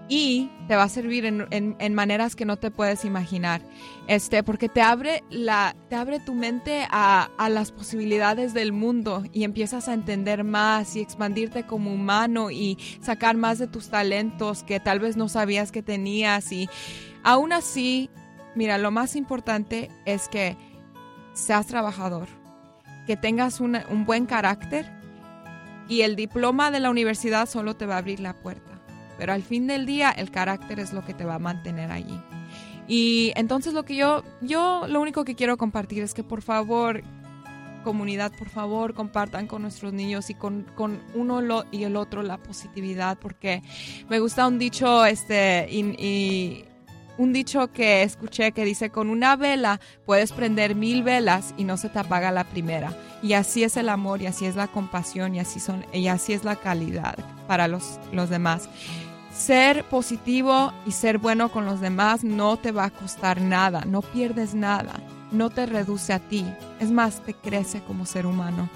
y 0.07 0.51
te 0.67 0.75
va 0.75 0.83
a 0.83 0.89
servir 0.89 1.25
en, 1.25 1.47
en, 1.51 1.93
maneras 1.93 2.35
que 2.35 2.45
no 2.45 2.57
te 2.57 2.69
puedes 2.69 3.05
imaginar. 3.05 3.61
Este, 4.07 4.43
porque 4.43 4.69
te 4.69 4.81
abre, 4.81 5.23
la, 5.31 5.75
te 5.89 5.95
abre 5.95 6.19
tu 6.19 6.35
mente 6.35 6.85
a, 6.91 7.29
a, 7.37 7.49
las 7.49 7.71
posibilidades 7.71 8.53
del 8.53 8.71
mundo 8.71 9.23
y 9.33 9.43
empiezas 9.43 9.87
a 9.87 9.93
entender 9.93 10.43
más 10.43 10.95
y 10.95 11.01
expandirte 11.01 11.65
como 11.65 11.91
humano 11.91 12.51
y 12.51 12.77
sacar 13.01 13.35
más 13.35 13.57
de 13.57 13.67
tus 13.67 13.89
talentos 13.89 14.63
que 14.63 14.79
tal 14.79 14.99
vez 14.99 15.17
no 15.17 15.27
sabías 15.27 15.71
que 15.71 15.81
tenías. 15.81 16.51
Y 16.51 16.69
aún 17.23 17.51
así, 17.51 18.09
mira, 18.55 18.77
lo 18.77 18.91
más 18.91 19.15
importante 19.15 19.89
es 20.05 20.27
que 20.29 20.55
seas 21.33 21.65
trabajador, 21.65 22.27
que 23.07 23.17
tengas 23.17 23.59
un 23.59 24.05
buen 24.05 24.27
carácter 24.27 24.85
y 25.87 26.01
el 26.01 26.15
diploma 26.15 26.69
de 26.69 26.79
la 26.79 26.91
universidad 26.91 27.47
solo 27.47 27.75
te 27.75 27.85
va 27.85 27.95
a 27.95 27.99
abrir 27.99 28.19
la 28.19 28.33
puerta 28.33 28.74
pero 29.17 29.33
al 29.33 29.43
fin 29.43 29.67
del 29.67 29.85
día 29.85 30.11
el 30.11 30.31
carácter 30.31 30.79
es 30.79 30.93
lo 30.93 31.03
que 31.05 31.13
te 31.13 31.25
va 31.25 31.35
a 31.35 31.39
mantener 31.39 31.91
allí. 31.91 32.19
Y 32.87 33.33
entonces 33.35 33.73
lo 33.73 33.83
que 33.83 33.95
yo, 33.95 34.23
yo 34.41 34.85
lo 34.87 35.01
único 35.01 35.25
que 35.25 35.35
quiero 35.35 35.57
compartir 35.57 36.03
es 36.03 36.13
que 36.13 36.23
por 36.23 36.41
favor, 36.41 37.03
comunidad, 37.83 38.31
por 38.37 38.49
favor, 38.49 38.93
compartan 38.93 39.47
con 39.47 39.61
nuestros 39.61 39.93
niños 39.93 40.29
y 40.29 40.35
con, 40.35 40.63
con 40.75 41.01
uno 41.13 41.41
lo, 41.41 41.65
y 41.71 41.83
el 41.83 41.95
otro 41.95 42.21
la 42.21 42.37
positividad, 42.37 43.17
porque 43.19 43.61
me 44.09 44.19
gusta 44.19 44.47
un 44.47 44.59
dicho, 44.59 45.05
este, 45.05 45.67
y, 45.71 46.65
un 47.17 47.31
dicho 47.31 47.71
que 47.71 48.03
escuché 48.03 48.51
que 48.51 48.65
dice, 48.65 48.89
con 48.89 49.09
una 49.09 49.37
vela 49.37 49.79
puedes 50.05 50.33
prender 50.33 50.75
mil 50.75 51.01
velas 51.01 51.53
y 51.57 51.63
no 51.63 51.77
se 51.77 51.87
te 51.87 51.99
apaga 51.99 52.29
la 52.31 52.43
primera. 52.43 52.93
Y 53.23 53.33
así 53.33 53.63
es 53.63 53.77
el 53.77 53.87
amor 53.87 54.21
y 54.21 54.27
así 54.27 54.45
es 54.45 54.57
la 54.57 54.67
compasión 54.67 55.33
y 55.33 55.39
así, 55.39 55.61
son, 55.61 55.85
y 55.93 56.07
así 56.07 56.33
es 56.33 56.43
la 56.43 56.57
calidad 56.57 57.15
para 57.47 57.69
los, 57.69 57.99
los 58.11 58.29
demás 58.29 58.69
ser 59.35 59.83
positivo 59.85 60.71
y 60.85 60.91
ser 60.91 61.17
bueno 61.17 61.49
con 61.51 61.65
los 61.65 61.81
demás 61.81 62.23
no 62.23 62.57
te 62.57 62.71
va 62.71 62.85
a 62.85 62.89
costar 62.89 63.41
nada, 63.41 63.83
no 63.85 64.01
pierdes 64.01 64.55
nada, 64.55 64.93
no 65.31 65.49
te 65.49 65.65
reduce 65.65 66.13
a 66.13 66.19
ti, 66.19 66.45
es 66.79 66.91
más, 66.91 67.21
te 67.21 67.33
crece 67.33 67.81
como 67.81 68.05
ser 68.05 68.25
humano. 68.25 68.69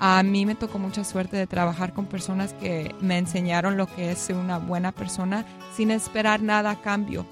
A 0.00 0.20
mí 0.24 0.44
me 0.44 0.56
tocó 0.56 0.80
mucha 0.80 1.04
suerte 1.04 1.36
de 1.36 1.46
trabajar 1.46 1.92
con 1.92 2.06
personas 2.06 2.52
que 2.54 2.92
me 3.00 3.18
enseñaron 3.18 3.76
lo 3.76 3.86
que 3.86 4.10
es 4.10 4.18
ser 4.18 4.34
una 4.34 4.58
buena 4.58 4.90
persona 4.90 5.46
sin 5.76 5.92
esperar 5.92 6.42
nada 6.42 6.70
a 6.70 6.80
cambio. 6.80 7.24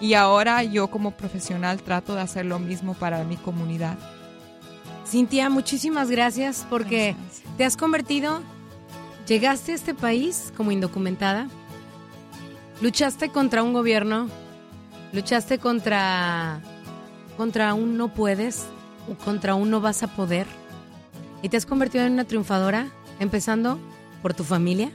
Y 0.00 0.14
ahora 0.14 0.64
yo 0.64 0.88
como 0.88 1.12
profesional 1.12 1.80
trato 1.82 2.16
de 2.16 2.22
hacer 2.22 2.46
lo 2.46 2.58
mismo 2.58 2.94
para 2.94 3.22
mi 3.22 3.36
comunidad. 3.36 3.96
Cintia, 5.06 5.48
muchísimas 5.48 6.10
gracias 6.10 6.66
porque 6.68 7.14
te 7.56 7.64
has 7.64 7.76
convertido, 7.76 8.40
llegaste 9.28 9.72
a 9.72 9.74
este 9.76 9.94
país 9.94 10.52
como 10.56 10.72
indocumentada, 10.72 11.48
Luchaste 12.80 13.30
contra 13.30 13.64
un 13.64 13.72
gobierno, 13.72 14.28
luchaste 15.12 15.58
contra, 15.58 16.60
contra 17.36 17.74
un 17.74 17.96
no 17.96 18.14
puedes, 18.14 18.66
contra 19.24 19.56
un 19.56 19.68
no 19.68 19.80
vas 19.80 20.04
a 20.04 20.14
poder, 20.14 20.46
y 21.42 21.48
te 21.48 21.56
has 21.56 21.66
convertido 21.66 22.04
en 22.04 22.12
una 22.12 22.24
triunfadora, 22.24 22.86
empezando 23.18 23.80
por 24.22 24.32
tu 24.32 24.44
familia, 24.44 24.92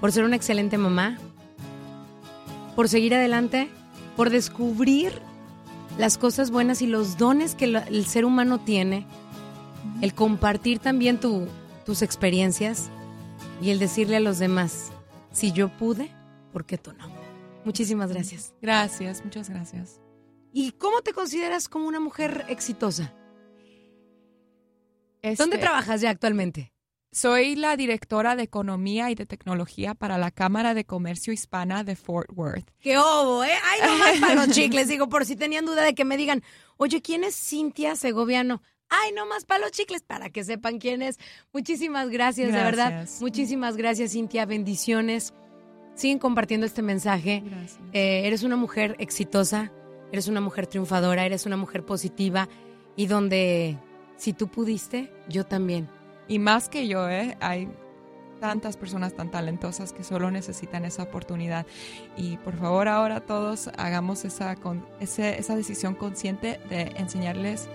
por 0.00 0.12
ser 0.12 0.24
una 0.24 0.36
excelente 0.36 0.78
mamá, 0.78 1.18
por 2.74 2.88
seguir 2.88 3.14
adelante, 3.14 3.68
por 4.16 4.30
descubrir 4.30 5.12
las 5.98 6.16
cosas 6.16 6.50
buenas 6.50 6.80
y 6.80 6.86
los 6.86 7.18
dones 7.18 7.54
que 7.54 7.66
el 7.66 8.06
ser 8.06 8.24
humano 8.24 8.60
tiene, 8.60 9.06
el 10.00 10.14
compartir 10.14 10.78
también 10.78 11.20
tus 11.20 12.00
experiencias 12.00 12.88
y 13.60 13.68
el 13.68 13.78
decirle 13.78 14.16
a 14.16 14.20
los 14.20 14.38
demás, 14.38 14.90
si 15.32 15.52
yo 15.52 15.68
pude, 15.68 16.10
¿por 16.52 16.64
qué 16.66 16.78
tú 16.78 16.92
no? 16.92 17.08
Muchísimas 17.64 18.10
gracias. 18.10 18.54
Gracias, 18.62 19.24
muchas 19.24 19.50
gracias. 19.50 20.00
¿Y 20.52 20.72
cómo 20.72 21.02
te 21.02 21.12
consideras 21.12 21.68
como 21.68 21.86
una 21.86 22.00
mujer 22.00 22.44
exitosa? 22.48 23.14
¿Dónde 25.36 25.58
trabajas 25.58 26.00
ya 26.00 26.10
actualmente? 26.10 26.72
Soy 27.12 27.56
la 27.56 27.76
directora 27.76 28.36
de 28.36 28.44
Economía 28.44 29.10
y 29.10 29.16
de 29.16 29.26
Tecnología 29.26 29.94
para 29.94 30.16
la 30.16 30.30
Cámara 30.30 30.74
de 30.74 30.84
Comercio 30.84 31.32
Hispana 31.32 31.82
de 31.82 31.96
Fort 31.96 32.30
Worth. 32.32 32.70
¡Qué 32.78 32.98
obo, 32.98 33.42
eh! 33.42 33.50
¡Ay, 33.64 33.80
nomás 33.84 34.18
para 34.20 34.34
los 34.46 34.54
chicles! 34.54 34.88
Digo, 34.88 35.08
por 35.08 35.26
si 35.26 35.34
tenían 35.34 35.66
duda 35.66 35.82
de 35.82 35.94
que 35.94 36.04
me 36.04 36.16
digan, 36.16 36.42
oye, 36.76 37.02
¿quién 37.02 37.24
es 37.24 37.34
Cintia 37.34 37.96
Segoviano? 37.96 38.62
¡Ay, 38.88 39.12
no 39.12 39.26
más 39.26 39.44
para 39.44 39.60
los 39.60 39.72
chicles! 39.72 40.02
Para 40.02 40.30
que 40.30 40.44
sepan 40.44 40.78
quién 40.78 41.02
es. 41.02 41.18
Muchísimas 41.52 42.10
gracias, 42.10 42.48
gracias. 42.48 42.64
de 42.64 42.70
verdad. 42.70 43.08
Muchísimas 43.20 43.76
gracias, 43.76 44.12
Cintia. 44.12 44.46
Bendiciones 44.46 45.34
siguen 46.00 46.18
compartiendo 46.18 46.66
este 46.66 46.82
mensaje. 46.82 47.44
Eh, 47.92 48.22
eres 48.24 48.42
una 48.42 48.56
mujer 48.56 48.96
exitosa, 48.98 49.70
eres 50.10 50.28
una 50.28 50.40
mujer 50.40 50.66
triunfadora, 50.66 51.26
eres 51.26 51.46
una 51.46 51.56
mujer 51.56 51.84
positiva 51.84 52.48
y 52.96 53.06
donde 53.06 53.78
si 54.16 54.32
tú 54.32 54.48
pudiste, 54.48 55.12
yo 55.28 55.44
también. 55.44 55.88
Y 56.26 56.38
más 56.38 56.68
que 56.68 56.88
yo, 56.88 57.08
¿eh? 57.08 57.36
Hay 57.40 57.68
tantas 58.40 58.78
personas 58.78 59.14
tan 59.14 59.30
talentosas 59.30 59.92
que 59.92 60.02
solo 60.02 60.30
necesitan 60.30 60.86
esa 60.86 61.02
oportunidad. 61.02 61.66
Y 62.16 62.38
por 62.38 62.56
favor 62.56 62.88
ahora 62.88 63.20
todos 63.20 63.68
hagamos 63.76 64.24
esa, 64.24 64.56
con, 64.56 64.86
esa 65.00 65.56
decisión 65.56 65.94
consciente 65.94 66.60
de 66.70 66.92
enseñarles 66.96 67.68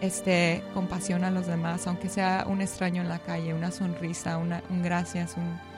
este, 0.00 0.62
compasión 0.72 1.24
a 1.24 1.30
los 1.30 1.46
demás, 1.46 1.86
aunque 1.88 2.08
sea 2.08 2.46
un 2.48 2.60
extraño 2.60 3.02
en 3.02 3.08
la 3.08 3.18
calle, 3.18 3.52
una 3.54 3.72
sonrisa, 3.72 4.38
una, 4.38 4.62
un 4.70 4.82
gracias, 4.82 5.36
un 5.36 5.69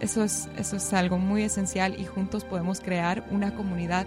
eso 0.00 0.24
es, 0.24 0.48
eso 0.56 0.76
es 0.76 0.92
algo 0.92 1.18
muy 1.18 1.42
esencial 1.42 1.98
y 1.98 2.04
juntos 2.04 2.44
podemos 2.44 2.80
crear 2.80 3.26
una 3.30 3.54
comunidad 3.54 4.06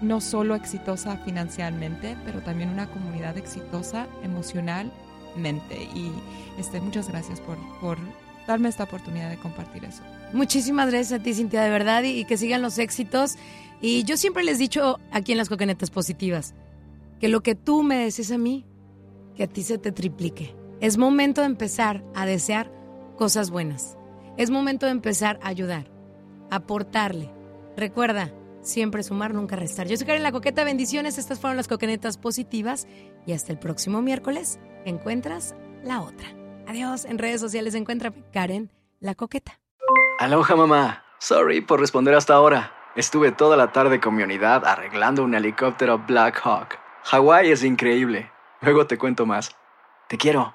no 0.00 0.20
solo 0.20 0.54
exitosa 0.54 1.16
financieramente, 1.18 2.16
pero 2.24 2.40
también 2.40 2.68
una 2.68 2.88
comunidad 2.88 3.36
exitosa 3.38 4.06
emocionalmente. 4.22 5.88
Y 5.94 6.10
este, 6.58 6.80
muchas 6.80 7.08
gracias 7.08 7.40
por, 7.40 7.56
por 7.80 7.98
darme 8.46 8.68
esta 8.68 8.84
oportunidad 8.84 9.30
de 9.30 9.38
compartir 9.38 9.84
eso. 9.84 10.02
Muchísimas 10.32 10.90
gracias 10.90 11.20
a 11.20 11.22
ti, 11.22 11.34
Cintia, 11.34 11.62
de 11.62 11.70
verdad, 11.70 12.02
y, 12.02 12.24
que 12.24 12.36
sigan 12.36 12.62
los 12.62 12.78
éxitos. 12.78 13.36
Y 13.80 14.04
yo 14.04 14.16
siempre 14.16 14.44
les 14.44 14.56
he 14.56 14.62
dicho 14.62 14.98
aquí 15.10 15.32
en 15.32 15.38
las 15.38 15.48
coquenetas 15.48 15.90
positivas, 15.90 16.54
que 17.20 17.28
lo 17.28 17.42
que 17.42 17.54
tú 17.54 17.82
me 17.82 17.96
desees 17.96 18.30
a 18.30 18.38
mí, 18.38 18.64
que 19.36 19.44
a 19.44 19.46
ti 19.46 19.62
se 19.62 19.78
te 19.78 19.92
triplique. 19.92 20.54
Es 20.80 20.98
momento 20.98 21.40
de 21.40 21.46
empezar 21.46 22.04
a 22.14 22.26
desear 22.26 22.70
cosas 23.16 23.50
buenas. 23.50 23.96
Es 24.36 24.50
momento 24.50 24.86
de 24.86 24.92
empezar 24.92 25.38
a 25.42 25.48
ayudar, 25.48 25.86
aportarle. 26.50 27.32
Recuerda, 27.76 28.32
siempre 28.62 29.04
sumar, 29.04 29.32
nunca 29.32 29.54
restar. 29.54 29.86
Yo 29.86 29.96
soy 29.96 30.06
Karen 30.06 30.24
La 30.24 30.32
Coqueta, 30.32 30.64
bendiciones. 30.64 31.18
Estas 31.18 31.38
fueron 31.38 31.56
las 31.56 31.68
coquenetas 31.68 32.18
positivas 32.18 32.88
y 33.26 33.32
hasta 33.32 33.52
el 33.52 33.60
próximo 33.60 34.02
miércoles 34.02 34.58
encuentras 34.84 35.54
la 35.84 36.00
otra. 36.00 36.26
Adiós, 36.66 37.04
en 37.04 37.18
redes 37.18 37.40
sociales 37.40 37.76
encuentra 37.76 38.12
Karen 38.32 38.72
La 38.98 39.14
Coqueta. 39.14 39.60
Aloha 40.18 40.56
mamá, 40.56 41.04
sorry 41.20 41.60
por 41.60 41.78
responder 41.78 42.14
hasta 42.14 42.34
ahora. 42.34 42.72
Estuve 42.96 43.30
toda 43.30 43.56
la 43.56 43.70
tarde 43.70 44.00
con 44.00 44.16
mi 44.16 44.24
unidad 44.24 44.64
arreglando 44.66 45.22
un 45.22 45.34
helicóptero 45.34 45.98
Black 45.98 46.40
Hawk. 46.42 46.78
Hawái 47.04 47.52
es 47.52 47.62
increíble. 47.62 48.32
Luego 48.62 48.86
te 48.88 48.98
cuento 48.98 49.26
más. 49.26 49.54
Te 50.08 50.16
quiero. 50.16 50.54